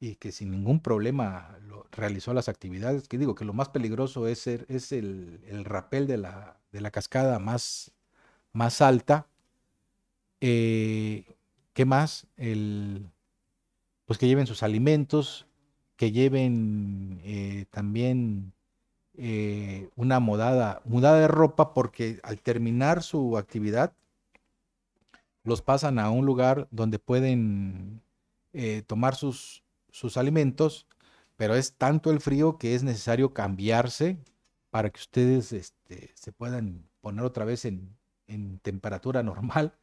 [0.00, 1.58] y que sin ningún problema
[1.92, 3.06] realizó las actividades.
[3.06, 6.90] Que digo que lo más peligroso es, es el, el, rapel de la, de la
[6.90, 7.92] cascada más,
[8.52, 9.26] más alta.
[10.40, 11.24] Eh,
[11.74, 12.26] ¿Qué más?
[12.38, 13.10] El,
[14.06, 15.46] pues que lleven sus alimentos,
[15.96, 18.54] que lleven eh, también
[19.18, 23.92] eh, una mudada, mudada de ropa porque al terminar su actividad
[25.44, 28.02] los pasan a un lugar donde pueden
[28.86, 30.86] tomar sus, sus alimentos,
[31.36, 34.18] pero es tanto el frío que es necesario cambiarse
[34.70, 37.96] para que ustedes este, se puedan poner otra vez en,
[38.62, 39.76] temperatura normal.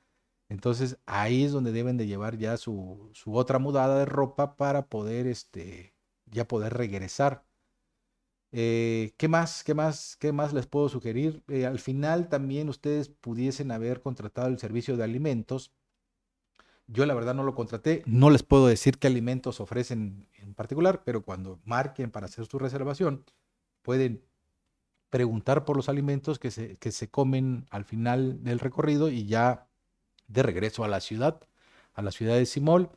[0.49, 4.87] Entonces ahí es donde deben de llevar ya su, su otra mudada de ropa para
[4.87, 5.93] poder este,
[6.25, 7.43] ya poder regresar.
[8.51, 9.63] Eh, ¿Qué más?
[9.63, 10.15] ¿Qué más?
[10.17, 11.43] ¿Qué más les puedo sugerir?
[11.47, 15.73] Eh, al final también ustedes pudiesen haber contratado el servicio de alimentos.
[16.87, 21.03] Yo la verdad no lo contraté, no les puedo decir qué alimentos ofrecen en particular,
[21.03, 23.25] pero cuando marquen para hacer su reservación,
[23.81, 24.23] pueden
[25.09, 29.67] preguntar por los alimentos que se, que se comen al final del recorrido y ya
[30.27, 31.41] de regreso a la ciudad,
[31.93, 32.89] a la ciudad de Simol.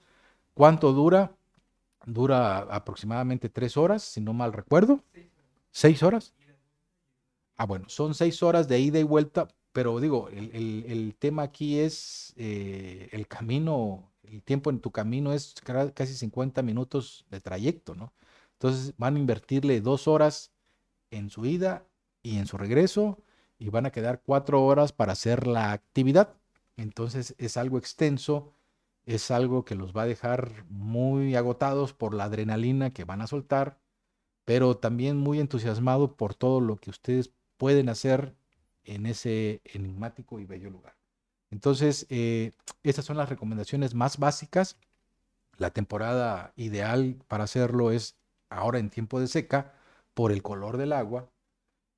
[0.55, 1.33] ¿Cuánto dura?
[2.07, 5.03] Dura aproximadamente tres horas, si no mal recuerdo.
[5.71, 6.33] ¿Seis horas?
[7.57, 12.33] Ah, bueno, son seis horas de ida y vuelta, pero digo, el, tema aquí es
[12.37, 15.55] eh, el camino, el tiempo en tu camino es
[15.95, 18.13] casi 50 minutos de trayecto, ¿no?
[18.55, 20.53] Entonces van a invertirle dos horas
[21.11, 21.87] en su ida
[22.23, 23.19] y en su regreso
[23.59, 26.35] y van a quedar cuatro horas para hacer la actividad.
[26.77, 28.55] Entonces es algo extenso,
[29.07, 33.27] es algo que los va a dejar muy agotados por la adrenalina que van a
[33.27, 33.79] soltar
[34.51, 38.35] pero también muy entusiasmado por todo lo que ustedes pueden hacer
[38.85, 40.97] en ese enigmático y bello lugar.
[41.51, 42.53] Entonces, eh,
[42.83, 44.77] estas son las recomendaciones más básicas.
[45.59, 48.17] La temporada ideal para hacerlo es
[48.49, 49.75] ahora en tiempo de seca
[50.15, 51.29] por el color del agua.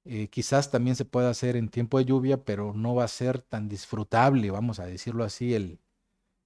[0.05, 3.41] Eh, quizás también se pueda hacer en tiempo de lluvia, pero no va a ser
[3.41, 5.79] tan disfrutable, vamos a decirlo así, el,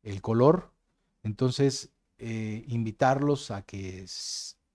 [0.03, 0.73] el color.
[1.23, 4.07] Entonces, eh, invitarlos a que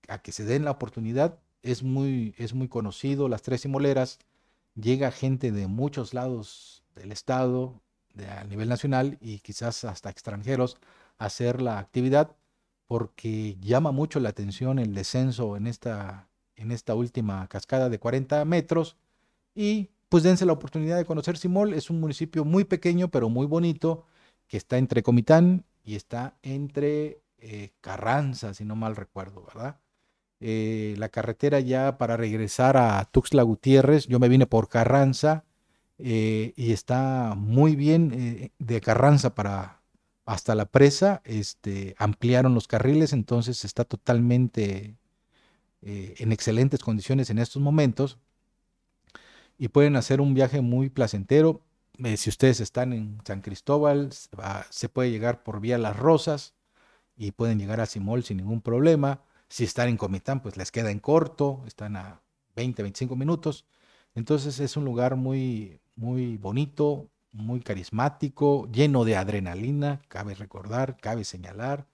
[0.08, 1.38] a que se den la oportunidad.
[1.62, 4.18] Es muy, es muy conocido, las tres simoleras.
[4.74, 7.80] Llega gente de muchos lados del Estado,
[8.14, 10.76] de, a nivel nacional y quizás hasta extranjeros
[11.18, 12.36] hacer la actividad
[12.86, 18.44] porque llama mucho la atención el descenso en esta, en esta última cascada de 40
[18.44, 18.96] metros
[19.54, 21.72] y pues dense la oportunidad de conocer Simol.
[21.72, 24.04] Es un municipio muy pequeño pero muy bonito
[24.46, 29.80] que está entre Comitán y está entre eh, Carranza, si no mal recuerdo, ¿verdad?
[30.44, 35.44] Eh, la carretera ya para regresar a Tuxtla Gutiérrez, yo me vine por Carranza
[35.98, 39.80] eh, y está muy bien de Carranza para
[40.26, 44.96] hasta la presa, este, ampliaron los carriles, entonces está totalmente
[45.82, 48.18] en excelentes condiciones en estos momentos
[49.58, 51.62] y pueden hacer un viaje muy placentero.
[52.16, 54.10] si ustedes están en San Cristóbal,
[54.70, 56.54] se puede llegar por vía Las Rosas
[57.16, 59.22] y pueden llegar a Simol sin ningún problema.
[59.52, 62.22] Si están en Comitán, pues les queda en corto, están a
[62.56, 63.66] 20, 25 minutos.
[64.14, 71.24] Entonces es un lugar muy, muy bonito, muy carismático, lleno de adrenalina, cabe recordar, cabe
[71.24, 71.86] señalar,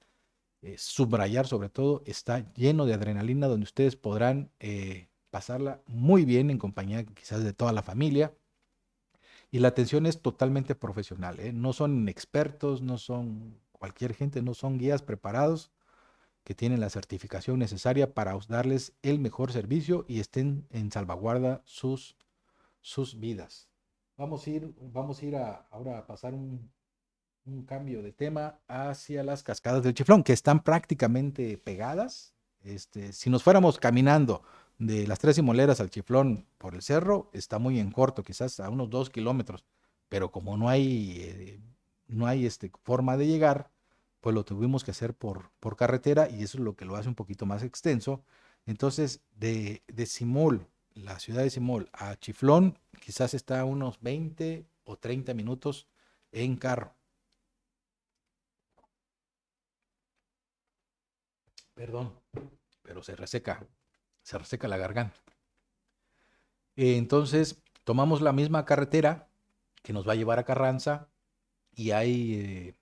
[0.62, 6.50] eh, subrayar sobre todo, está lleno de adrenalina donde ustedes podrán eh, pasarla muy bien
[6.50, 8.32] en compañía quizás de toda la familia.
[9.50, 11.52] Y la atención es totalmente profesional, ¿eh?
[11.52, 15.72] no son expertos, no son cualquier gente, no son guías preparados
[16.48, 22.16] que tienen la certificación necesaria para darles el mejor servicio y estén en salvaguarda sus,
[22.80, 23.68] sus vidas.
[24.16, 26.70] Vamos a ir, vamos a ir ahora a pasar un,
[27.44, 32.32] un cambio de tema hacia las cascadas del chiflón, que están prácticamente pegadas.
[32.62, 34.42] Este, si nos fuéramos caminando
[34.78, 38.70] de las tres moleras al chiflón por el cerro, está muy en corto, quizás a
[38.70, 39.66] unos dos kilómetros,
[40.08, 41.60] pero como no hay eh,
[42.06, 43.70] no hay este, forma de llegar,
[44.20, 47.08] pues lo tuvimos que hacer por, por carretera y eso es lo que lo hace
[47.08, 48.22] un poquito más extenso.
[48.66, 54.96] Entonces, de, de Simol, la ciudad de Simol, a Chiflón, quizás está unos 20 o
[54.96, 55.86] 30 minutos
[56.32, 56.94] en carro.
[61.74, 62.12] Perdón,
[62.82, 63.64] pero se reseca,
[64.22, 65.20] se reseca la garganta.
[66.76, 69.28] Entonces, tomamos la misma carretera
[69.82, 71.08] que nos va a llevar a Carranza,
[71.78, 72.74] y hay, eh,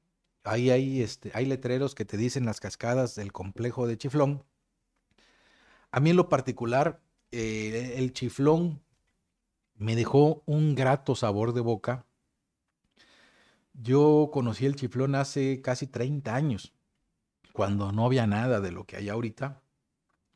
[0.47, 4.45] hay, hay, este, hay letreros que te dicen las cascadas del complejo de Chiflón.
[5.91, 7.01] A mí en lo particular,
[7.33, 8.83] eh, el Chiflón
[9.75, 12.07] me dejó un grato sabor de boca.
[13.75, 16.73] Yo conocí el Chiflón hace casi 30 años,
[17.53, 19.63] cuando no había nada de lo que hay ahorita.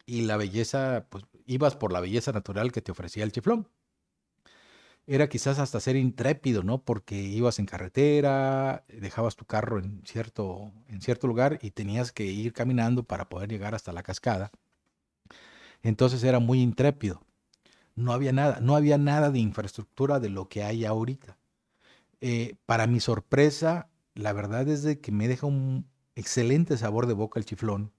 [0.06, 3.68] Y la belleza, pues ibas por la belleza natural que te ofrecía el Chiflón
[5.12, 6.84] era quizás hasta ser intrépido, ¿no?
[6.84, 12.26] Porque ibas en carretera, dejabas tu carro en cierto, en cierto lugar y tenías que
[12.26, 14.52] ir caminando para poder llegar hasta la cascada.
[15.82, 17.22] Entonces era muy intrépido.
[17.96, 21.38] No había nada, no había nada de infraestructura de lo que hay ahorita.
[22.20, 27.14] Eh, para mi sorpresa, la verdad es de que me deja un excelente sabor de
[27.14, 27.92] boca el chiflón,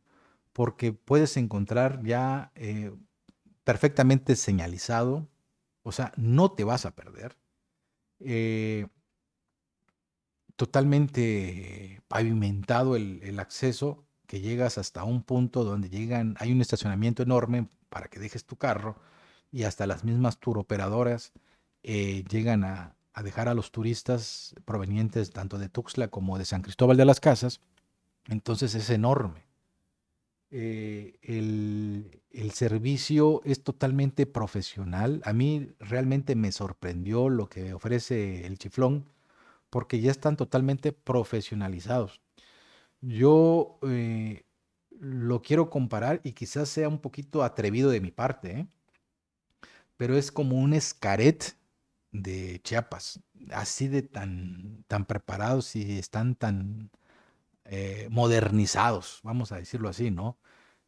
[0.53, 2.93] porque puedes encontrar ya eh,
[3.65, 5.27] perfectamente señalizado
[5.83, 7.37] o sea, no te vas a perder.
[8.19, 8.87] Eh,
[10.55, 17.67] totalmente pavimentado el, acceso, que llegas hasta un punto donde llegan, hay un estacionamiento enorme
[17.89, 18.95] para que dejes tu carro
[19.51, 21.33] y hasta las mismas turoperadoras
[21.83, 26.61] eh, llegan a, a, dejar a los turistas provenientes tanto de Tuxtla como de San
[26.61, 27.61] Cristóbal de las Casas.
[28.27, 29.50] Entonces es enorme.
[30.51, 35.21] Eh, el, el, servicio es totalmente profesional.
[35.23, 39.05] A mí realmente me sorprendió lo que ofrece el chiflón
[39.71, 42.21] porque ya están totalmente profesionalizados.
[43.01, 44.43] Yo eh,
[44.99, 48.67] lo quiero comparar y quizás sea un poquito atrevido de mi parte, ¿eh?
[49.97, 51.55] pero es como un escaret
[52.11, 53.21] de Chiapas,
[53.51, 56.91] así de tan, tan preparados y están tan
[57.71, 60.37] eh, modernizados, vamos a decirlo así, ¿no?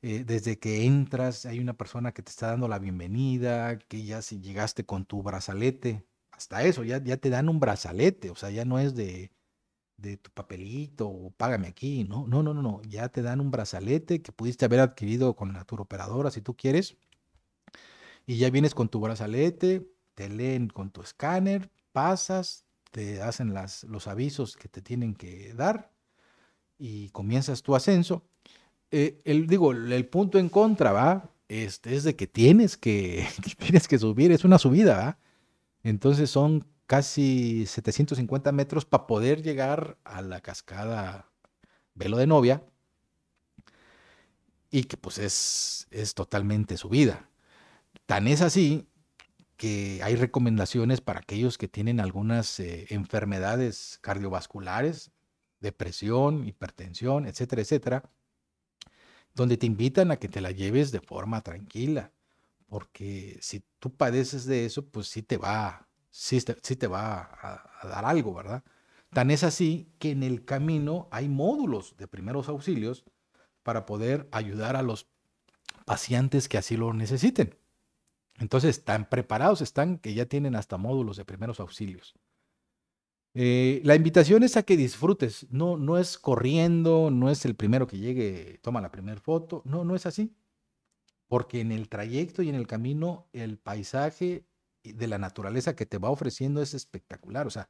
[0.02, 4.22] Eh, desde que entras hay una persona que te está dando la bienvenida, que ya
[4.22, 8.50] si llegaste con tu brazalete, hasta eso, ya, ya te dan un brazalete, o sea,
[8.50, 9.32] ya no es de,
[9.98, 12.28] de tu papelito o págame aquí, ¿no?
[12.28, 15.66] No, no, no, no, ya te dan un brazalete que pudiste haber adquirido con la
[15.66, 16.98] turoperadora si tú quieres,
[18.26, 23.86] y ya vienes con tu brazalete, te leen con tu escáner, pasas, te hacen las,
[23.86, 25.93] los avisos que te tienen que dar
[26.78, 28.24] y comienzas tu ascenso.
[28.92, 31.30] Eh, el, digo, el punto en contra, ¿va?
[31.48, 33.28] Este, es de que tienes que,
[33.60, 35.20] tienes que subir, es una subida.
[35.84, 41.30] Entonces son casi 750 metros para poder llegar a la cascada
[41.96, 42.64] Velo de Novia
[44.72, 47.30] y que pues es, es totalmente subida.
[48.06, 48.88] Tan es así
[49.56, 55.12] que hay recomendaciones para aquellos que tienen algunas eh, enfermedades cardiovasculares,
[55.64, 58.04] depresión, hipertensión, etcétera, etcétera,
[59.34, 62.12] donde te invitan a que te la lleves de forma tranquila,
[62.68, 68.06] porque si tú padeces de eso, pues sí te va, sí te, va a, dar
[68.06, 68.64] algo, ¿verdad?
[69.10, 73.06] Tan es así que en el camino hay módulos de primeros auxilios
[73.64, 75.08] para poder ayudar a los
[75.86, 77.56] pacientes que así lo necesiten.
[78.40, 82.16] Entonces están preparados, están que ya tienen hasta módulos de primeros auxilios.
[83.36, 87.88] Eh, la invitación es a que disfrutes, no, no es corriendo, no es el primero
[87.88, 90.36] que llegue, toma la primera foto, no, no es así,
[91.28, 94.46] porque en el trayecto y en el camino el paisaje
[94.84, 97.68] de la naturaleza que te va ofreciendo es espectacular, o sea,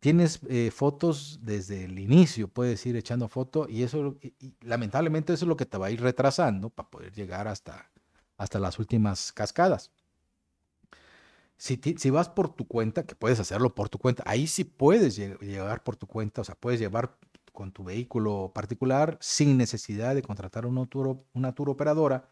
[0.00, 4.18] tienes eh, fotos desde el inicio, puedes ir echando foto y eso,
[4.62, 7.90] lamentablemente eso es lo que te va a ir retrasando para poder llegar hasta,
[8.38, 9.92] hasta las últimas cascadas.
[11.60, 15.84] Si, vas por tu cuenta, que puedes hacerlo por tu cuenta, ahí sí puedes llegar
[15.84, 17.18] por tu cuenta, o sea, puedes llevar
[17.52, 22.30] con tu vehículo particular sin necesidad de contratar una tour, una tour operadora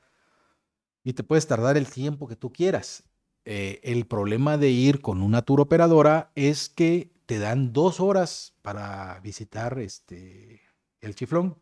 [1.05, 3.05] y te puedes tardar el tiempo que tú quieras.
[3.45, 8.55] Eh, el problema de ir con una tour operadora es que te dan dos horas
[8.63, 10.63] para visitar este,
[11.03, 11.59] el chiflón.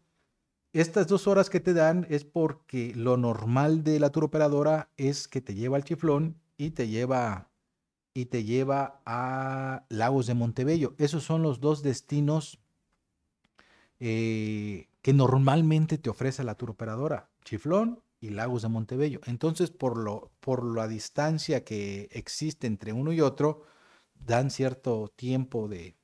[0.73, 5.27] Estas dos horas que te dan es porque lo normal de la tour operadora es
[5.27, 7.51] que te lleva al chiflón y te lleva
[8.17, 10.95] y te lleva a Lagos de Montebello.
[10.97, 12.59] Esos son los dos destinos
[14.01, 19.21] eh, que normalmente te ofrece la tour operadora, Chiflón y Lagos de Montebello.
[19.27, 23.65] Entonces, por, lo, por la distancia que existe entre uno y otro,
[24.15, 25.95] dan cierto tiempo de,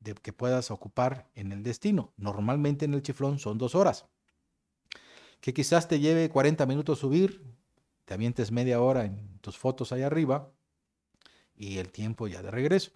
[0.00, 2.12] de que puedas ocupar en el destino.
[2.16, 4.06] Normalmente en el Chiflón son dos horas.
[5.40, 7.40] Que quizás te lleve 40 minutos subir,
[8.04, 10.50] te avientes media hora en tus fotos ahí arriba
[11.62, 12.90] y el tiempo ya de regreso.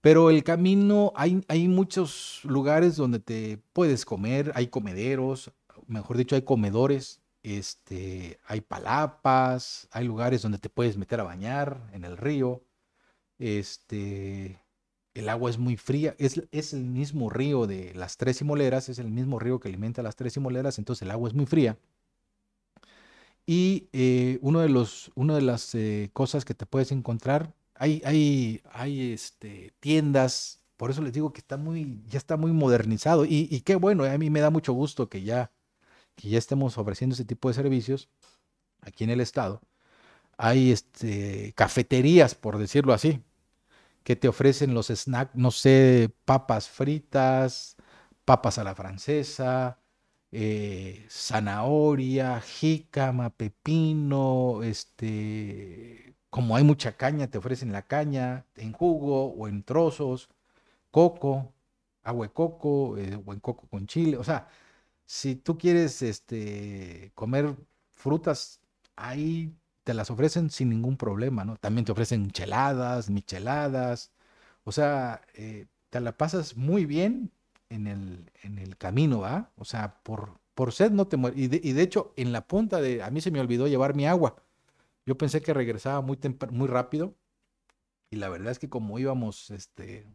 [0.00, 5.52] Pero el camino, hay, hay muchos lugares donde te puedes comer, hay comederos,
[5.86, 11.90] mejor dicho, hay comedores, este, hay palapas, hay lugares donde te puedes meter a bañar
[11.92, 12.62] en el río.
[13.38, 14.58] Este,
[15.14, 18.98] el agua es muy fría, es, es el mismo río de las Tres Simoleras, es
[18.98, 21.78] el mismo río que alimenta las Tres Simoleras, entonces el agua es muy fría.
[23.46, 28.02] Y eh, uno de los, una de las eh, cosas que te puedes encontrar, hay,
[28.04, 33.24] hay, hay este, tiendas, por eso les digo que está muy, ya está muy modernizado.
[33.24, 35.50] Y, qué bueno, a mí me da mucho gusto que ya,
[36.14, 38.10] que ya estemos ofreciendo ese tipo de servicios
[38.82, 39.62] aquí en el estado.
[40.36, 43.22] Hay este, cafeterías, por decirlo así,
[44.04, 47.76] que te ofrecen los snacks, no sé, papas fritas,
[48.26, 49.80] papas a la francesa,
[50.32, 59.26] eh, zanahoria, jícama, pepino, este, como hay mucha caña, te ofrecen la caña en jugo
[59.32, 60.28] o en trozos,
[60.90, 61.52] coco,
[62.04, 64.16] agua de coco eh, o en coco con chile.
[64.16, 64.48] O sea,
[65.06, 67.56] si tú quieres este, comer
[67.90, 68.60] frutas,
[68.96, 69.54] ahí
[69.84, 71.56] te las ofrecen sin ningún problema, ¿no?
[71.56, 74.12] También te ofrecen cheladas, micheladas.
[74.64, 77.32] O sea, eh, te la pasas muy bien
[77.70, 79.50] en el, en el camino, ¿va?
[79.56, 81.38] O sea, por, por sed no te mueres.
[81.40, 84.36] Y de, hecho, en la punta de, a mí se me olvidó llevar mi agua.
[85.06, 86.18] Yo pensé que regresaba muy,
[86.50, 87.14] muy rápido
[88.10, 90.06] y la verdad es que como íbamos este,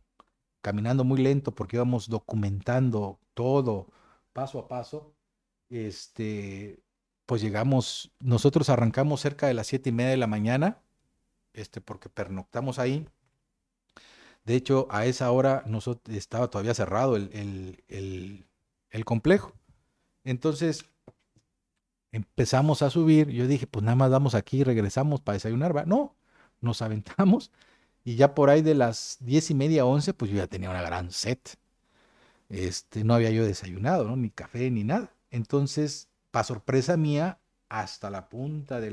[0.62, 3.88] caminando muy lento porque íbamos documentando todo
[4.34, 5.14] paso a paso,
[5.70, 6.80] este,
[7.26, 10.82] pues llegamos, nosotros arrancamos cerca de las siete y media de la mañana,
[11.54, 13.08] este, porque pernoctamos ahí
[14.46, 18.46] de hecho, a esa hora nosotros, estaba todavía cerrado el,
[19.04, 19.54] complejo.
[20.24, 20.86] Entonces,
[22.16, 23.30] empezamos a subir.
[23.30, 25.76] Yo dije, pues nada más vamos aquí y regresamos para desayunar.
[25.76, 25.86] ¿va?
[25.86, 26.16] No,
[26.62, 27.52] nos aventamos.
[28.04, 30.82] Y ya por ahí de las diez y media, once, pues yo ya tenía una
[30.82, 31.40] gran sed.
[32.50, 34.16] Este, no había yo desayunado, ¿no?
[34.16, 35.12] Ni café, ni nada.
[35.32, 38.92] Entonces, para sorpresa mía, hasta la punta de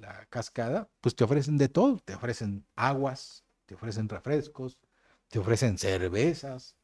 [0.00, 1.98] la cascada, pues te ofrecen de todo.
[2.04, 4.78] Te ofrecen aguas, te ofrecen refrescos,
[5.28, 6.76] te ofrecen cervezas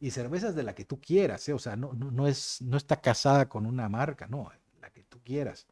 [0.00, 1.52] y cervezas de la que tú quieras, ¿eh?
[1.52, 4.50] o sea, no, no, es, no está casada con una marca, no,
[5.28, 5.66] quieras,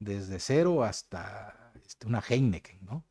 [0.00, 3.04] desde cero hasta este, una Heineken, ¿no?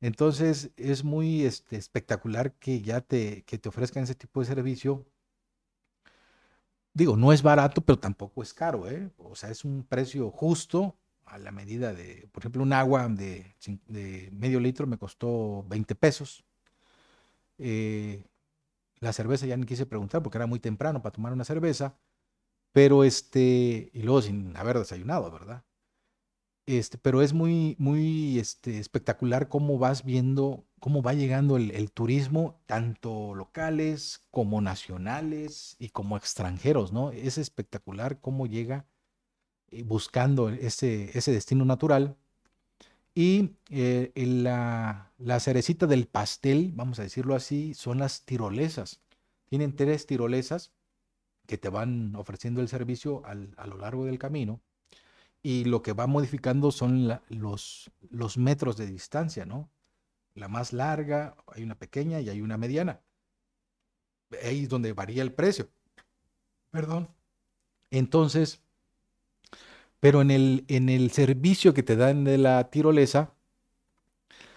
[0.00, 5.06] Entonces es muy este, espectacular que ya te, que te ofrezcan ese tipo de servicio.
[6.92, 9.10] Digo, no es barato, pero tampoco es caro, ¿eh?
[9.18, 13.56] O sea, es un precio justo a la medida de, por ejemplo, un agua de,
[14.30, 16.44] medio litro me costó 20 pesos.
[17.58, 18.22] Eh,
[19.00, 21.96] la cerveza ya ni quise preguntar porque era muy temprano para tomar una cerveza,
[22.74, 25.62] pero este, y luego sin haber desayunado, ¿verdad?
[26.66, 32.60] Este, pero es muy, muy este, espectacular cómo vas viendo, cómo va llegando el, turismo,
[32.66, 37.12] tanto locales como nacionales y como extranjeros, ¿no?
[37.12, 38.86] Es espectacular cómo llega
[39.70, 42.16] eh, buscando ese, ese destino natural.
[43.14, 49.00] Y eh, la, la cerecita del pastel, vamos a decirlo así, son las tirolesas.
[49.48, 50.72] Tienen tres tirolesas
[51.46, 54.60] que te van ofreciendo el servicio al, a lo largo del camino
[55.42, 59.68] y lo que va modificando son los, los metros de distancia, ¿no?
[60.34, 63.02] La más larga, hay una pequeña y hay una mediana.
[64.42, 65.68] Ahí es donde varía el precio.
[66.70, 67.10] Perdón.
[67.90, 68.62] Entonces,
[70.00, 73.34] pero en el, en el servicio que te dan de la tirolesa,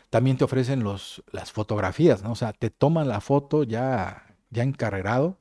[0.09, 2.31] también te ofrecen los, las fotografías, ¿no?
[2.31, 5.37] O sea, te toman la foto ya, ya encarrerado.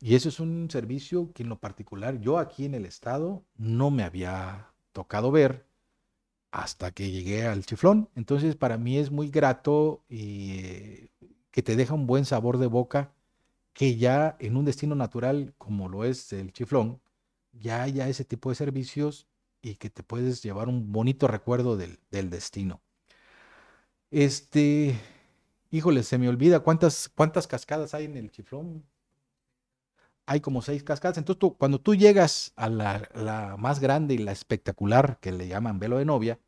[0.00, 3.90] Y eso es un servicio que en lo particular yo aquí en el estado no
[3.90, 5.66] me había tocado ver
[6.50, 8.08] hasta que llegué al chiflón.
[8.14, 11.10] Entonces para mí es muy grato y eh,
[11.50, 13.12] que te deja un buen sabor de boca
[13.72, 17.00] que ya en un destino natural como lo es el chiflón,
[17.52, 19.28] ya haya ese tipo de servicios
[19.62, 22.80] y que te puedes llevar un bonito recuerdo del, del destino.
[24.10, 24.98] Este,
[25.70, 28.84] híjole, se me olvida cuántas, cuántas cascadas hay en el chiflón
[30.28, 31.16] hay como seis cascadas.
[31.16, 35.78] Entonces, tú, cuando tú llegas a la, más grande y la espectacular, que le llaman
[35.78, 36.38] velo de novia,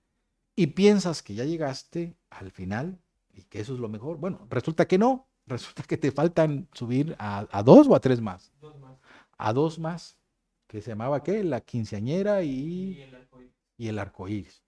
[0.54, 3.00] y piensas que ya llegaste al final
[3.32, 5.28] y que eso es lo mejor, bueno, resulta que no.
[5.46, 8.52] Resulta que te faltan subir a, dos o a tres más.
[9.38, 10.18] A dos más.
[10.66, 11.42] Que se llamaba qué?
[11.42, 13.02] La quinceañera y,
[13.78, 14.62] y el arcoíris.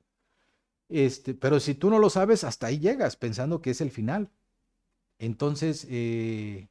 [0.89, 4.31] Este, pero si tú no lo sabes, hasta ahí llegas pensando que es el final.
[5.19, 6.69] Entonces, eh,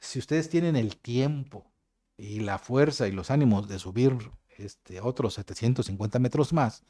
[0.00, 1.70] si ustedes tienen el tiempo
[2.16, 4.16] y la fuerza y los ánimos de subir
[4.56, 6.84] este, otros 750 metros más,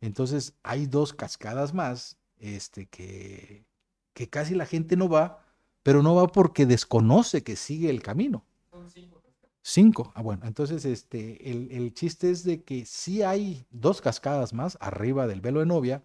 [0.00, 3.66] entonces hay dos cascadas más este, que,
[4.14, 5.44] que casi la gente no va,
[5.82, 8.44] pero no va porque desconoce que sigue el camino.
[8.70, 9.22] Son cinco.
[9.64, 10.12] Cinco.
[10.16, 14.76] Ah, bueno, entonces este, el, el, chiste es de que sí hay dos cascadas más
[14.80, 16.02] arriba del velo de novia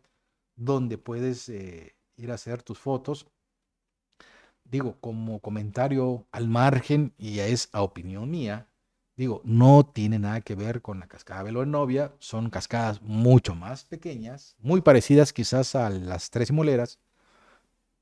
[0.56, 3.26] donde puedes eh, ir a hacer tus fotos
[4.70, 8.68] digo, como comentario al margen, y ya es a opinión mía,
[9.16, 13.86] digo, no tiene nada que ver con la cascada Velo Novia, son cascadas mucho más
[13.86, 17.00] pequeñas, muy parecidas quizás a las tres moleras,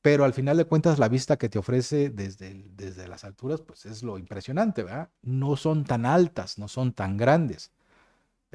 [0.02, 3.86] pero al final de cuentas la vista que te ofrece desde, desde las alturas, pues
[3.86, 5.10] es lo impresionante, ¿verdad?
[5.24, 7.72] No son tan altas, no son tan grandes,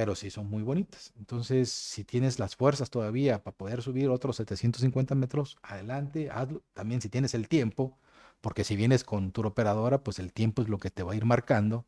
[0.01, 1.13] pero sí son muy bonitas.
[1.19, 6.63] Entonces, si tienes las fuerzas todavía para poder subir otros 750 metros, adelante, hazlo.
[6.73, 7.99] También si tienes el tiempo,
[8.41, 11.17] porque si vienes con tu operadora, pues el tiempo es lo que te va a
[11.17, 11.85] ir marcando.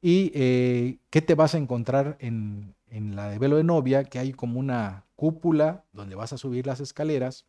[0.00, 4.04] ¿Y eh, qué te vas a encontrar en, en la de velo de novia?
[4.04, 7.44] Que hay como una cúpula donde vas a subir las escaleras.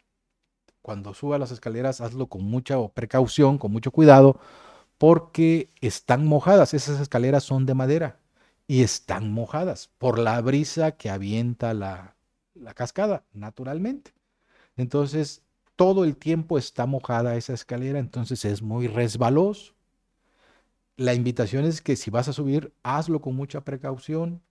[0.82, 4.38] Cuando subas las escaleras, hazlo con mucha precaución, con mucho cuidado,
[4.98, 6.74] porque están mojadas.
[6.74, 8.21] Esas escaleras son de madera
[8.72, 12.16] y están mojadas por la brisa que avienta la,
[12.74, 14.14] cascada, naturalmente.
[14.78, 15.44] Entonces,
[15.76, 19.74] todo el tiempo está mojada esa escalera, entonces es muy resbaloso.
[20.96, 24.42] La invitación es que si vas a subir, hazlo con mucha precaución,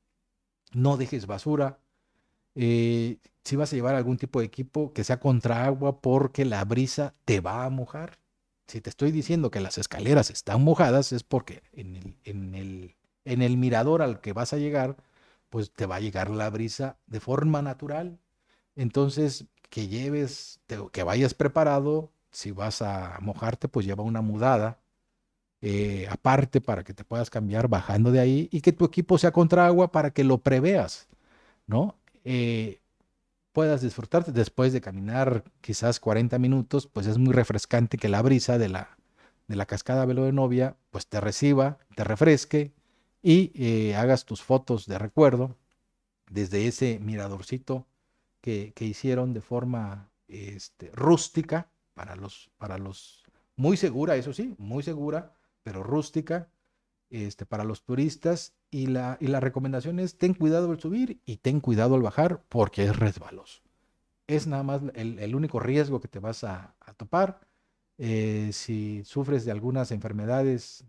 [0.74, 1.78] no dejes basura.
[2.54, 6.62] Eh, si vas a llevar algún tipo de equipo que sea contra agua porque la
[6.66, 8.18] brisa te va a mojar.
[8.66, 12.96] Si te estoy diciendo que las escaleras están mojadas es porque en el, en el
[13.24, 14.96] en el mirador al que vas a llegar,
[15.50, 18.18] pues te va a llegar la brisa de forma natural.
[18.76, 20.60] Entonces, que lleves,
[20.92, 24.80] que vayas preparado, si vas a mojarte, pues lleva una mudada
[25.62, 29.32] eh, aparte para que te puedas cambiar bajando de ahí y que tu equipo sea
[29.32, 31.08] contra agua para que lo preveas,
[31.66, 31.96] ¿no?
[32.24, 32.80] Eh,
[33.52, 38.56] puedas disfrutarte después de caminar quizás 40 minutos, pues es muy refrescante que la brisa
[38.58, 38.96] de la,
[39.48, 42.72] de la cascada Velo de Novia, pues te reciba, te refresque
[43.22, 45.56] y eh, hagas tus fotos de recuerdo
[46.30, 47.86] desde ese miradorcito
[48.40, 53.24] que, hicieron de forma este, rústica para los, para los,
[53.56, 56.48] muy segura, eso sí, muy segura, pero rústica,
[57.10, 58.54] este, para los turistas.
[58.70, 62.44] Y la, y la recomendación es ten cuidado al subir y ten cuidado al bajar
[62.48, 63.62] porque es resbaloso.
[64.28, 67.40] Es nada más el, único riesgo que te vas a, topar.
[67.98, 70.84] Eh, si sufres de algunas enfermedades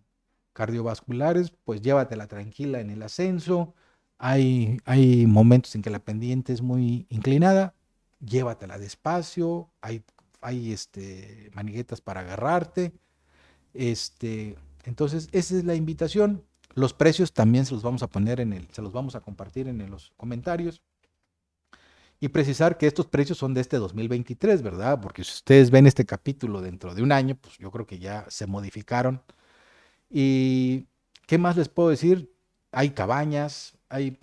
[0.53, 3.73] cardiovasculares, pues llévatela tranquila en el ascenso.
[4.17, 7.73] Hay, hay momentos en que la pendiente es muy inclinada,
[8.19, 10.03] llévatela despacio, hay,
[10.41, 12.93] hay este, maniguetas para agarrarte.
[13.73, 16.43] Este, entonces, esa es la invitación.
[16.73, 19.67] Los precios también se los vamos a poner en el, se los vamos a compartir
[19.67, 20.81] en los comentarios.
[22.23, 25.01] Y precisar que estos precios son de este 2023, ¿verdad?
[25.01, 28.25] Porque si ustedes ven este capítulo dentro de un año, pues yo creo que ya
[28.29, 29.23] se modificaron.
[30.11, 30.87] ¿Y
[31.25, 32.31] qué más les puedo decir?
[32.71, 34.17] Hay cabañas, hay,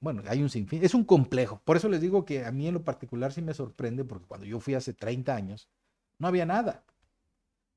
[0.00, 0.84] bueno, hay un sinfín.
[0.84, 1.60] Es un complejo.
[1.64, 4.46] Por eso les digo que a mí en lo particular sí me sorprende, porque cuando
[4.46, 5.68] yo fui hace 30 años,
[6.18, 6.84] no había nada.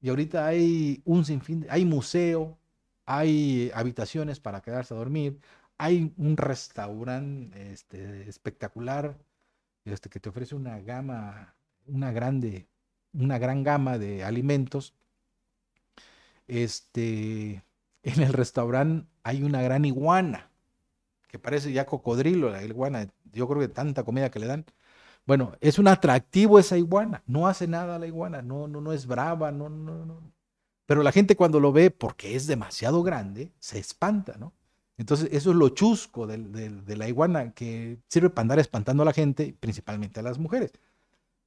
[0.01, 2.57] Y ahorita hay un sinfín, hay museo,
[3.05, 5.39] hay habitaciones para quedarse a dormir,
[5.77, 9.17] hay un restaurante este, espectacular
[9.85, 11.55] este, que te ofrece una gama,
[11.87, 12.67] una grande,
[13.13, 14.93] una gran gama de alimentos.
[16.47, 17.63] Este,
[18.03, 20.51] en el restaurante hay una gran iguana,
[21.27, 24.65] que parece ya cocodrilo, la iguana, yo creo que tanta comida que le dan.
[25.25, 29.07] Bueno, es un atractivo esa iguana, no hace nada la iguana, no, no, no es
[29.07, 30.31] brava, no, no, no.
[30.85, 34.53] Pero la gente cuando lo ve, porque es demasiado grande, se espanta, ¿no?
[34.97, 39.13] Entonces, eso es lo chusco de, la iguana, que sirve para andar espantando a la
[39.13, 40.71] gente, principalmente a las mujeres.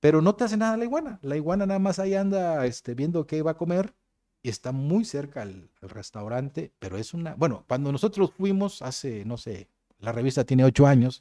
[0.01, 1.19] Pero no te hace nada la iguana.
[1.23, 3.95] La iguana nada más ahí anda este, viendo qué va a comer
[4.43, 7.35] y está muy cerca al, restaurante, pero es una...
[7.35, 9.69] Bueno, cuando nosotros fuimos hace, no sé,
[9.99, 11.21] la revista tiene ocho años,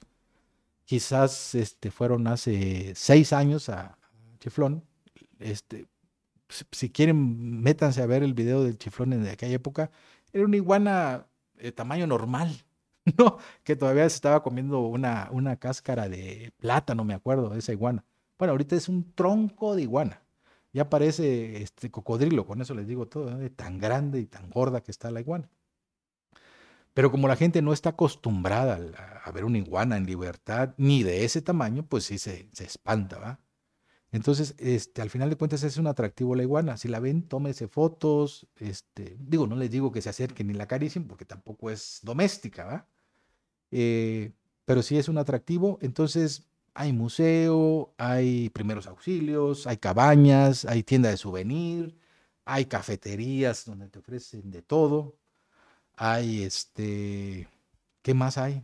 [0.85, 3.97] quizás este, fueron hace seis años a
[4.39, 4.83] Chiflón.
[5.39, 5.87] Este,
[6.71, 9.91] si quieren, métanse a ver el video del Chiflón en aquella época.
[10.31, 12.63] Era una iguana de tamaño normal,
[13.17, 13.37] ¿no?
[13.63, 18.05] Que todavía se estaba comiendo una, una cáscara de plátano, me acuerdo, de esa iguana.
[18.37, 20.21] Bueno, ahorita es un tronco de iguana.
[20.77, 24.91] Ya parece este cocodrilo, con eso les digo todo, tan grande y tan gorda que
[24.91, 25.49] está la iguana.
[26.93, 28.79] Pero como la gente no está acostumbrada
[29.25, 33.17] a, ver una iguana en libertad, ni de ese tamaño, pues sí se, se espanta,
[33.17, 33.39] ¿va?
[34.11, 36.77] Entonces, este, al final de cuentas es un atractivo la iguana.
[36.77, 38.45] Si la ven, tómese fotos.
[38.57, 42.65] Este, digo, no les digo que se acerquen ni la acaricien porque tampoco es doméstica,
[42.65, 42.87] ¿va?
[43.71, 44.31] Eh,
[44.63, 45.79] pero sí es un atractivo.
[45.81, 46.47] Entonces,
[46.77, 51.97] hay museo, hay primeros auxilios, hay cabañas, hay tienda de souvenir,
[52.45, 55.15] hay cafeterías donde te ofrecen de todo.
[55.95, 57.47] Hay este,
[58.03, 58.63] ¿qué más hay?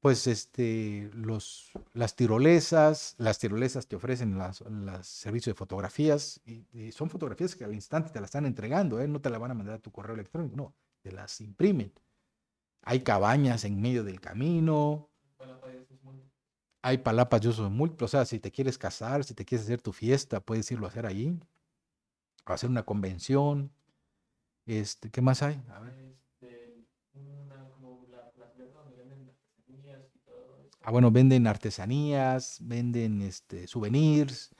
[0.00, 4.62] pues este, los, las tirolesas, las tirolesas te ofrecen las,
[5.02, 9.08] servicios de fotografías y, son fotografías que al instante te las están entregando, ¿eh?
[9.08, 11.92] no te la van a mandar a tu correo electrónico, no, te las imprimen.
[12.82, 15.08] Hay cabañas en medio del camino.
[16.82, 18.06] Hay palapas de uso múltiplo.
[18.06, 20.90] O sea, si te quieres casar, si te quieres hacer tu fiesta, puedes irlo a
[20.90, 21.38] hacer allí.
[22.46, 23.70] O hacer una convención.
[24.66, 25.62] Este, ¿Qué más hay?
[25.70, 25.94] A ver.
[30.82, 34.50] Ah, bueno, venden artesanías, venden este, souvenirs.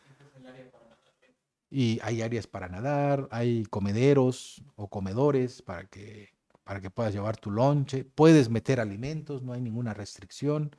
[1.70, 6.30] Y hay áreas para nadar, hay comederos o comedores para que,
[6.64, 8.04] para que puedas llevar tu lonche.
[8.04, 10.74] Puedes meter alimentos, no hay ninguna restricción.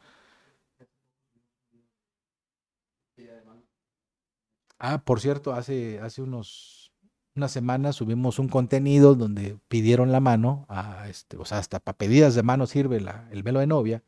[4.79, 6.93] Ah, por cierto, hace, hace unos,
[7.35, 11.97] unas semanas subimos un contenido donde pidieron la mano, a este, o sea, hasta para
[11.97, 14.03] pedidas de mano sirve la, el velo de novia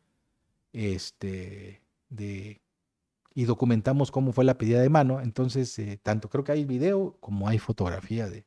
[0.73, 2.61] este, de,
[3.33, 5.21] y documentamos cómo fue la pedida de mano.
[5.21, 8.45] Entonces, eh, tanto creo que hay video como hay fotografía de,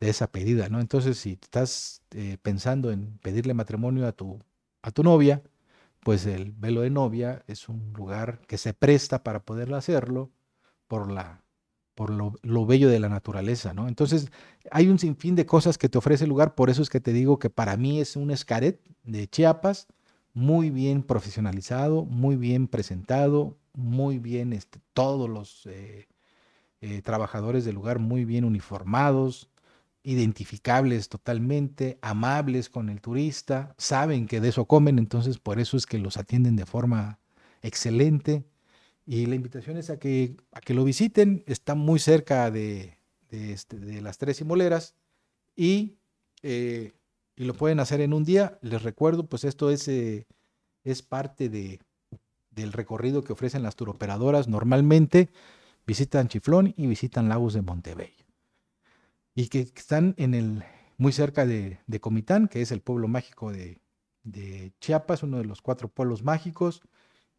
[0.00, 0.80] de esa pedida, ¿no?
[0.80, 4.38] Entonces, si estás eh, pensando en pedirle matrimonio a tu,
[4.82, 5.42] a tu novia,
[6.02, 10.30] pues el velo de novia es un lugar que se presta para poderlo hacerlo
[10.88, 11.42] por la
[12.00, 13.86] por lo, lo, bello de la naturaleza, ¿no?
[13.86, 14.32] Entonces,
[14.70, 17.12] hay un sinfín de cosas que te ofrece el lugar, por eso es que te
[17.12, 19.86] digo que para mí es un escaret de Chiapas,
[20.32, 26.08] muy bien profesionalizado, muy bien presentado, muy bien este, todos los eh,
[26.80, 29.50] eh, trabajadores del lugar muy bien uniformados,
[30.02, 35.84] identificables totalmente, amables con el turista, saben que de eso comen, entonces por eso es
[35.84, 37.18] que los atienden de forma
[37.60, 38.46] excelente.
[39.10, 42.96] Y la invitación es a que, a que lo visiten, está muy cerca de,
[43.28, 44.94] de, este, las tres moleras
[45.56, 45.96] y
[46.42, 46.92] eh,
[47.40, 48.58] y lo pueden hacer en un día.
[48.60, 50.26] Les recuerdo, pues esto es, eh,
[50.84, 51.80] es parte de,
[52.50, 54.46] del recorrido que ofrecen las turoperadoras.
[54.46, 55.30] Normalmente
[55.86, 58.26] visitan Chiflón y visitan Lagos de Montebello.
[59.34, 60.64] Y que están en el,
[60.98, 63.80] muy cerca de, Comitán, que es el pueblo mágico de,
[64.80, 66.82] Chiapas, uno de los cuatro pueblos mágicos,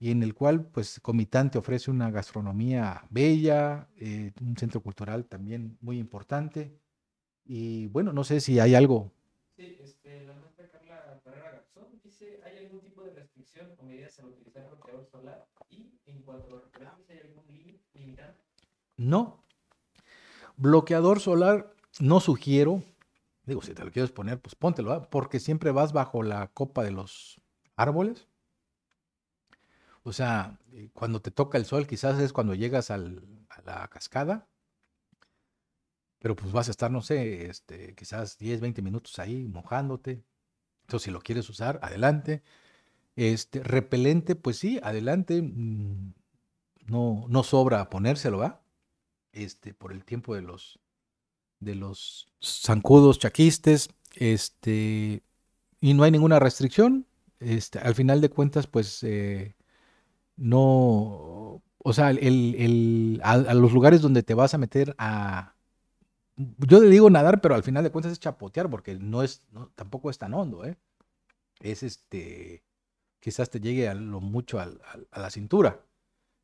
[0.01, 5.27] y en el cual pues Comitán te ofrece una gastronomía bella, eh, un centro cultural
[5.27, 6.75] también muy importante.
[7.45, 9.11] Y bueno, no sé si hay algo
[9.55, 14.19] Sí, este, la maestra Carla Ferrera Garzón dice, ¿hay algún tipo de restricción o medidas
[14.19, 15.47] al utilizar bloqueador solar?
[15.69, 18.41] Y en cuanto a referencias, ¿hay algún límite limitante?
[18.97, 19.43] No.
[20.57, 22.81] Bloqueador solar no sugiero.
[23.45, 25.07] Digo, si te lo quieres poner, pues póntelo, ¿eh?
[25.11, 27.41] porque siempre vas bajo la copa de los
[27.75, 28.27] árboles.
[30.03, 33.87] O sea, eh, cuando te toca el sol, quizás es cuando llegas al- a la
[33.87, 34.47] cascada,
[36.19, 40.23] pero pues vas a estar, no sé, este, quizás 10, 20 minutos ahí mojándote.
[40.83, 42.43] Entonces, si lo quieres usar, adelante.
[43.15, 45.41] Este, repelente, pues sí, adelante.
[45.43, 46.13] mm,
[46.87, 48.63] No, no sobra ponérselo, ¿va?
[49.33, 50.79] Este, por el tiempo de los,
[51.59, 55.23] de los zancudos, chaquistes, este,
[55.81, 57.07] y no hay ninguna restricción.
[57.39, 59.55] Este, al final de cuentas, pues eh,
[60.41, 65.55] no, o sea, el, el- a, los lugares donde te vas a meter a,
[66.37, 69.69] yo le digo nadar, pero al final de cuentas es chapotear, porque no es, no-
[69.75, 70.77] tampoco es tan hondo, ¿eh?
[71.61, 72.63] Es este,
[73.19, 74.69] quizás te llegue a lo mucho a
[75.19, 75.85] la cintura.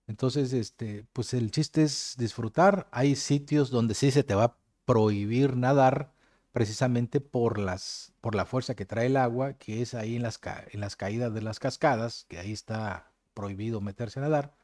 [0.08, 2.88] Entonces, este, pues el chiste es disfrutar.
[2.92, 6.14] Hay sitios donde sí se te va a prohibir nadar
[6.54, 10.40] precisamente por las, por la fuerza que trae el agua, que es ahí en las,
[10.72, 14.56] en las caídas de las cascadas, que ahí está prohibido meterse a nadar.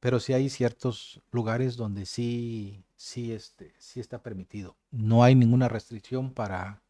[0.00, 4.76] Pero sí hay ciertos lugares donde sí, sí, este, sí está permitido.
[4.90, 6.82] No hay ninguna restricción para,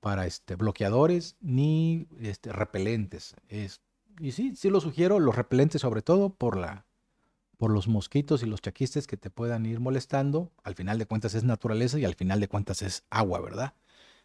[0.00, 3.36] para este, bloqueadores ni este, repelentes.
[3.48, 3.80] Es,
[4.18, 6.84] y sí, sí lo sugiero, los repelentes sobre todo por la,
[7.56, 10.50] por los mosquitos y los chaquistes que te puedan ir molestando.
[10.64, 13.74] Al final de cuentas es naturaleza y al final de cuentas es agua, ¿verdad?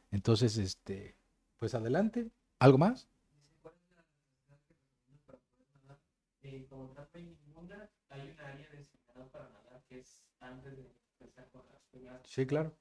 [0.10, 1.16] Entonces, este,
[1.58, 2.32] pues adelante.
[2.60, 3.08] ¿Algo más?
[3.34, 6.00] Dice, ¿cuál es la necesidad que recomiendas para poder nadar?
[6.48, 7.10] Eh, como tal,
[7.48, 7.60] no
[8.10, 12.22] hay un área designada para nadar que es antes de empezar con las primeras.
[12.28, 12.74] Sí, claro.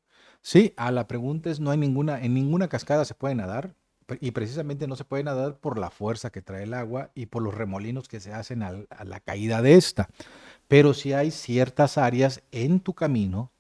[0.43, 3.75] Sí, a la pregunta es, no hay ninguna, en ninguna cascada se puede nadar
[4.21, 7.43] y precisamente no se puede nadar por la fuerza que trae el agua y por
[7.43, 10.11] los remolinos que se hacen al- a la caída de esta.
[10.69, 13.53] Pero sí hay ciertas áreas en tu camino,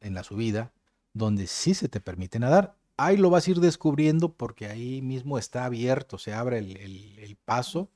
[0.00, 0.72] en la subida,
[1.14, 2.76] donde sí se te permite nadar.
[2.96, 7.18] Ahí lo vas a ir descubriendo porque ahí mismo está abierto, se abre el, el-
[7.18, 7.90] el paso,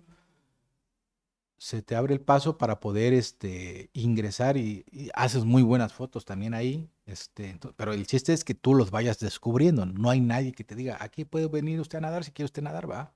[1.63, 4.85] se te abre el paso para poder este, ingresar y,
[5.15, 6.91] haces muy buenas fotos también ahí.
[7.07, 9.87] Este, pero el chiste es que tú los vayas descubriendo.
[9.87, 12.63] No hay nadie que te diga, aquí puede venir usted a nadar, si quiere usted
[12.63, 13.15] nadar, va.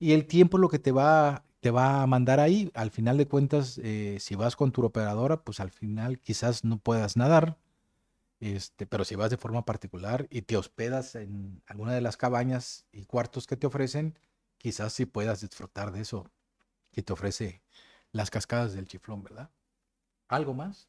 [0.00, 2.72] Y el tiempo lo que te va, te va a mandar ahí.
[2.74, 6.78] Al final de cuentas, eh, si vas con tu operadora, pues al final quizás no
[6.78, 7.56] puedas nadar.
[8.40, 12.86] Este, pero si vas de forma particular y te hospedas en alguna de las cabañas
[12.90, 14.18] y cuartos que te ofrecen,
[14.58, 16.26] quizás sí puedas disfrutar de eso
[16.92, 17.62] que te ofrece
[18.12, 19.50] las cascadas del Chiflón, ¿verdad?
[20.28, 20.88] ¿Algo más?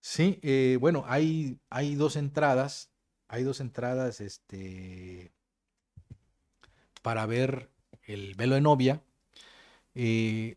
[0.00, 2.90] Sí, eh, bueno, hay, hay dos entradas,
[3.28, 5.32] hay dos entradas, este,
[7.02, 7.70] para ver
[8.04, 9.02] el velo de novia.
[9.94, 10.56] eh,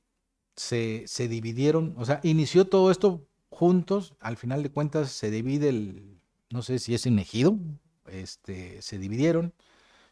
[0.56, 5.70] se, se dividieron, o sea, inició todo esto juntos, al final de cuentas se divide
[5.70, 6.20] el,
[6.52, 7.58] no sé si es en ejido,
[8.12, 9.54] este, se dividieron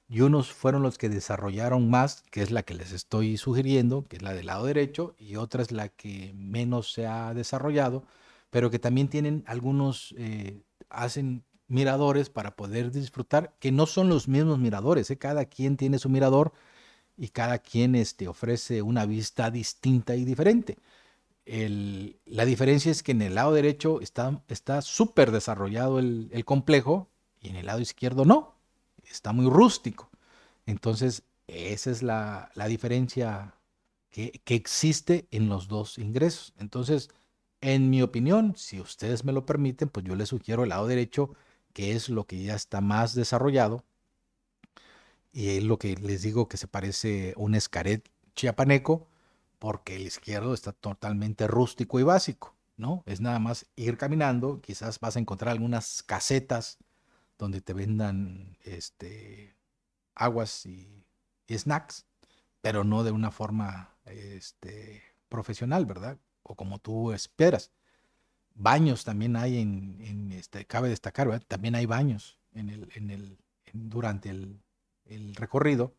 [0.08, 4.18] y unos fueron los que desarrollaron más, que es la que les estoy sugiriendo, que
[4.18, 8.04] es la del lado derecho, y otra es la que menos se ha desarrollado,
[8.50, 14.28] pero que también tienen algunos, eh, hacen miradores para poder disfrutar, que no son los
[14.28, 15.18] mismos miradores, ¿eh?
[15.18, 16.54] cada quien tiene su mirador
[17.18, 20.78] y cada quien este, ofrece una vista distinta y diferente.
[21.46, 26.46] El- la diferencia es que en el lado derecho está está súper desarrollado el, el
[26.46, 27.10] complejo
[27.44, 28.56] y en el lado izquierdo no,
[29.04, 30.10] está muy rústico.
[30.66, 33.54] Entonces, esa es la, diferencia
[34.10, 36.54] que, existe en los dos ingresos.
[36.58, 37.10] Entonces,
[37.62, 41.36] en mi opinión, si ustedes me lo permiten, pues yo les sugiero el lado derecho,
[41.74, 43.84] que es lo que ya está más desarrollado
[45.34, 49.08] y es lo que les digo que se parece un escaret chiapaneco,
[49.60, 53.04] porque el izquierdo está totalmente rústico y básico, ¿no?
[53.06, 56.78] Es nada más ir caminando, quizás vas a encontrar algunas casetas
[57.44, 59.56] donde te vendan este,
[60.16, 61.06] aguas y,
[61.50, 62.06] snacks,
[62.62, 66.18] pero no de una forma este, profesional, ¿verdad?
[66.42, 67.72] O como tú esperas.
[68.56, 71.42] Baños también hay en, este, cabe destacar.
[71.42, 73.38] También hay baños en el,
[73.74, 75.94] durante el, recorrido,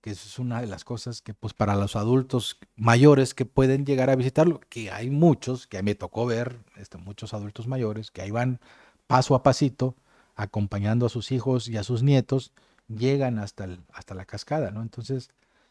[0.00, 4.10] que es una de las cosas que pues para los adultos mayores que pueden llegar
[4.10, 8.30] a visitarlo, que hay muchos, que me tocó ver, este, muchos adultos mayores, que ahí
[8.30, 8.60] van
[9.06, 9.96] paso a pasito,
[10.42, 12.52] acompañando a sus hijos y a sus nietos,
[12.88, 14.82] llegan hasta, el- hasta la cascada, ¿no?
[14.82, 15.30] Entonces,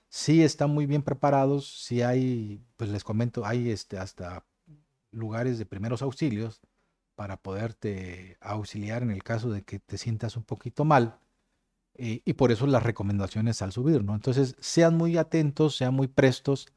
[0.09, 4.45] sí están muy bien preparados, sí hay, pues les comento, hay este, hasta
[5.11, 6.61] lugares de primeros auxilios
[7.15, 11.19] para poderte auxiliar en el caso de que te sientas un poquito mal.
[11.95, 14.15] eh, y por eso las recomendaciones al subir, ¿no?
[14.15, 16.67] Entonces, sean muy atentos, sean muy prestos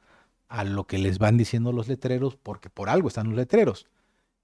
[0.49, 3.86] a lo que les van diciendo los letreros, porque por algo están los letreros.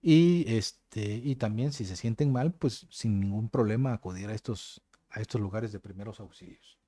[0.01, 4.82] Y este, y también si se sienten mal, pues sin ningún problema acudir a estos,
[5.11, 6.78] a estos lugares de primeros auxilios.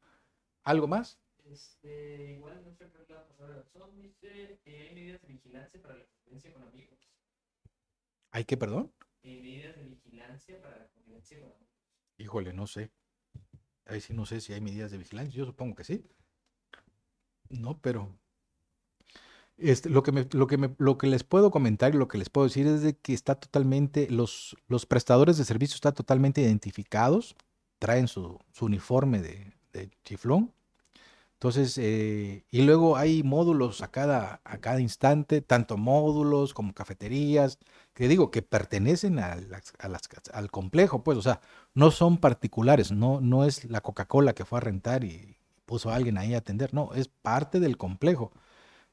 [0.63, 1.19] ¿Algo más?
[1.45, 6.53] Este, igual nuestra Carla Pastora Garzón dice que hay medidas de vigilancia para la convivencia
[6.53, 6.99] con amigos.
[8.31, 8.93] ¿Hay que, perdón?
[9.23, 11.69] Eh, medidas de vigilancia para la convivencia con amigos.
[12.19, 12.93] Híjole, no sé.
[13.87, 15.37] Ahí sí no sé si hay medidas de vigilancia.
[15.37, 16.05] Yo supongo que sí.
[17.49, 18.17] No, pero
[19.61, 22.19] este, lo, que me- lo, que me- lo que les puedo comentar y lo que
[22.19, 26.41] les puedo decir es de que está totalmente, los, los prestadores de servicio están totalmente
[26.43, 27.37] identificados,
[27.79, 29.53] traen su, su uniforme de,
[30.05, 30.53] chiflón.
[31.35, 37.59] Entonces, eh, y luego hay módulos a cada, a cada instante, tanto módulos como cafeterías,
[37.95, 39.37] que digo, que pertenecen a
[39.89, 41.41] las- al complejo, pues, o sea,
[41.75, 45.37] no son particulares, no, no es la Coca-Cola que fue a rentar y
[45.67, 48.33] puso a alguien ahí a atender, no, es parte del complejo.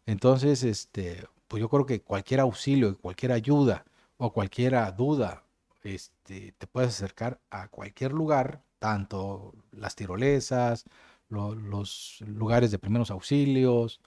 [0.07, 3.85] Entonces, este, pues yo creo que cualquier auxilio, cualquier ayuda
[4.17, 5.45] o cualquier duda,
[5.83, 10.85] este, te puedes acercar a cualquier lugar, tanto las tirolesas,
[11.29, 14.01] lo- los lugares de primeros auxilios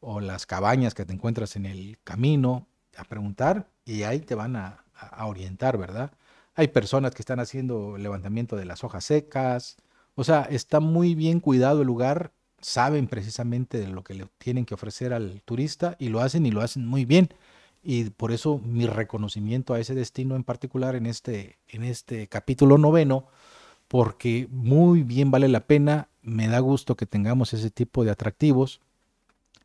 [0.00, 4.56] o las cabañas que te encuentras en el camino, a preguntar y ahí te van
[4.56, 6.12] a, a- a orientar, ¿verdad?
[6.54, 9.76] Hay personas que están haciendo levantamiento de las hojas secas,
[10.14, 12.32] o sea, está muy bien cuidado el lugar,
[12.64, 16.50] saben precisamente de lo que le tienen que ofrecer al turista y lo hacen y
[16.50, 17.28] lo hacen muy bien.
[17.82, 22.78] Y por eso mi reconocimiento a ese destino en particular en este, en este capítulo
[22.78, 23.26] noveno,
[23.88, 28.80] porque muy bien vale la pena, me da gusto que tengamos ese tipo de atractivos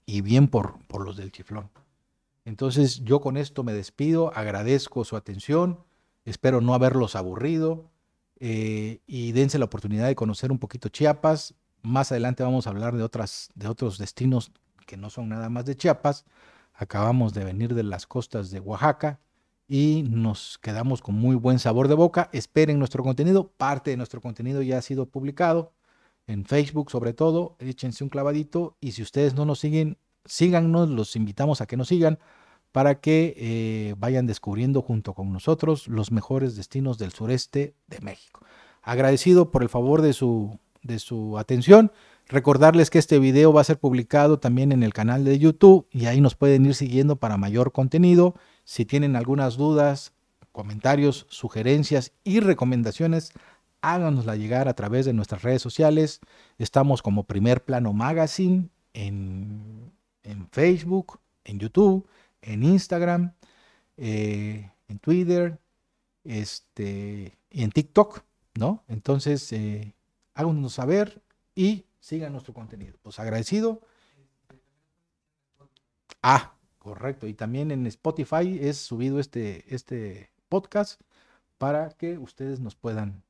[0.05, 1.69] y bien por, por los del chiflón.
[2.43, 5.79] Entonces yo con esto me despido, agradezco su atención,
[6.25, 7.89] espero no haberlos aburrido
[8.41, 11.55] eh, y dense la oportunidad de conocer un poquito Chiapas.
[11.81, 14.51] Más adelante vamos a hablar de, otras, de otros destinos
[14.85, 16.25] que no son nada más de Chiapas.
[16.73, 19.19] Acabamos de venir de las costas de Oaxaca
[19.67, 22.29] y nos quedamos con muy buen sabor de boca.
[22.33, 25.73] Esperen nuestro contenido, parte de nuestro contenido ya ha sido publicado
[26.29, 31.15] en Facebook sobre todo, échense un clavadito y si ustedes no nos siguen, síganos, los
[31.15, 32.19] invitamos a que nos sigan
[32.71, 38.45] para que eh, vayan descubriendo junto con nosotros los mejores destinos del sureste de México.
[38.83, 41.91] Agradecido por el favor de su, de su atención.
[42.27, 46.05] Recordarles que este video va a ser publicado también en el canal de YouTube y
[46.05, 48.35] ahí nos pueden ir siguiendo para mayor contenido.
[48.63, 50.13] Si tienen algunas dudas,
[50.51, 53.31] comentarios, sugerencias y recomendaciones,
[53.81, 56.19] háganosla llegar a través de nuestras redes sociales.
[56.57, 59.91] Estamos como Primer Plano Magazine en,
[60.23, 62.07] en Facebook, en YouTube,
[62.41, 63.33] en Instagram,
[63.97, 65.59] eh, en Twitter,
[66.23, 68.21] este, y en TikTok,
[68.55, 68.83] ¿no?
[68.87, 69.93] Entonces, eh,
[70.39, 71.21] háganos saber
[71.53, 72.97] y sigan nuestro contenido.
[73.01, 73.81] Pues agradecido.
[76.21, 77.27] Ah, correcto.
[77.27, 81.01] Y también en Spotify es subido este, este podcast
[81.57, 83.23] para que ustedes nos puedan,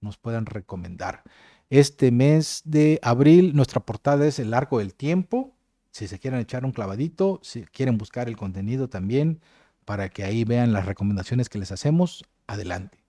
[0.00, 1.22] nos puedan recomendar.
[1.68, 5.56] Este mes de abril, nuestra portada es El Arco del Tiempo.
[5.90, 9.40] Si se quieren echar un clavadito, si quieren buscar el contenido también,
[9.84, 13.01] para que ahí vean las recomendaciones que les hacemos, adelante.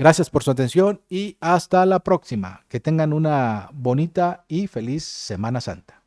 [0.00, 2.64] Gracias por su atención y hasta la próxima.
[2.70, 5.99] Que tengan una bonita y feliz Semana Santa.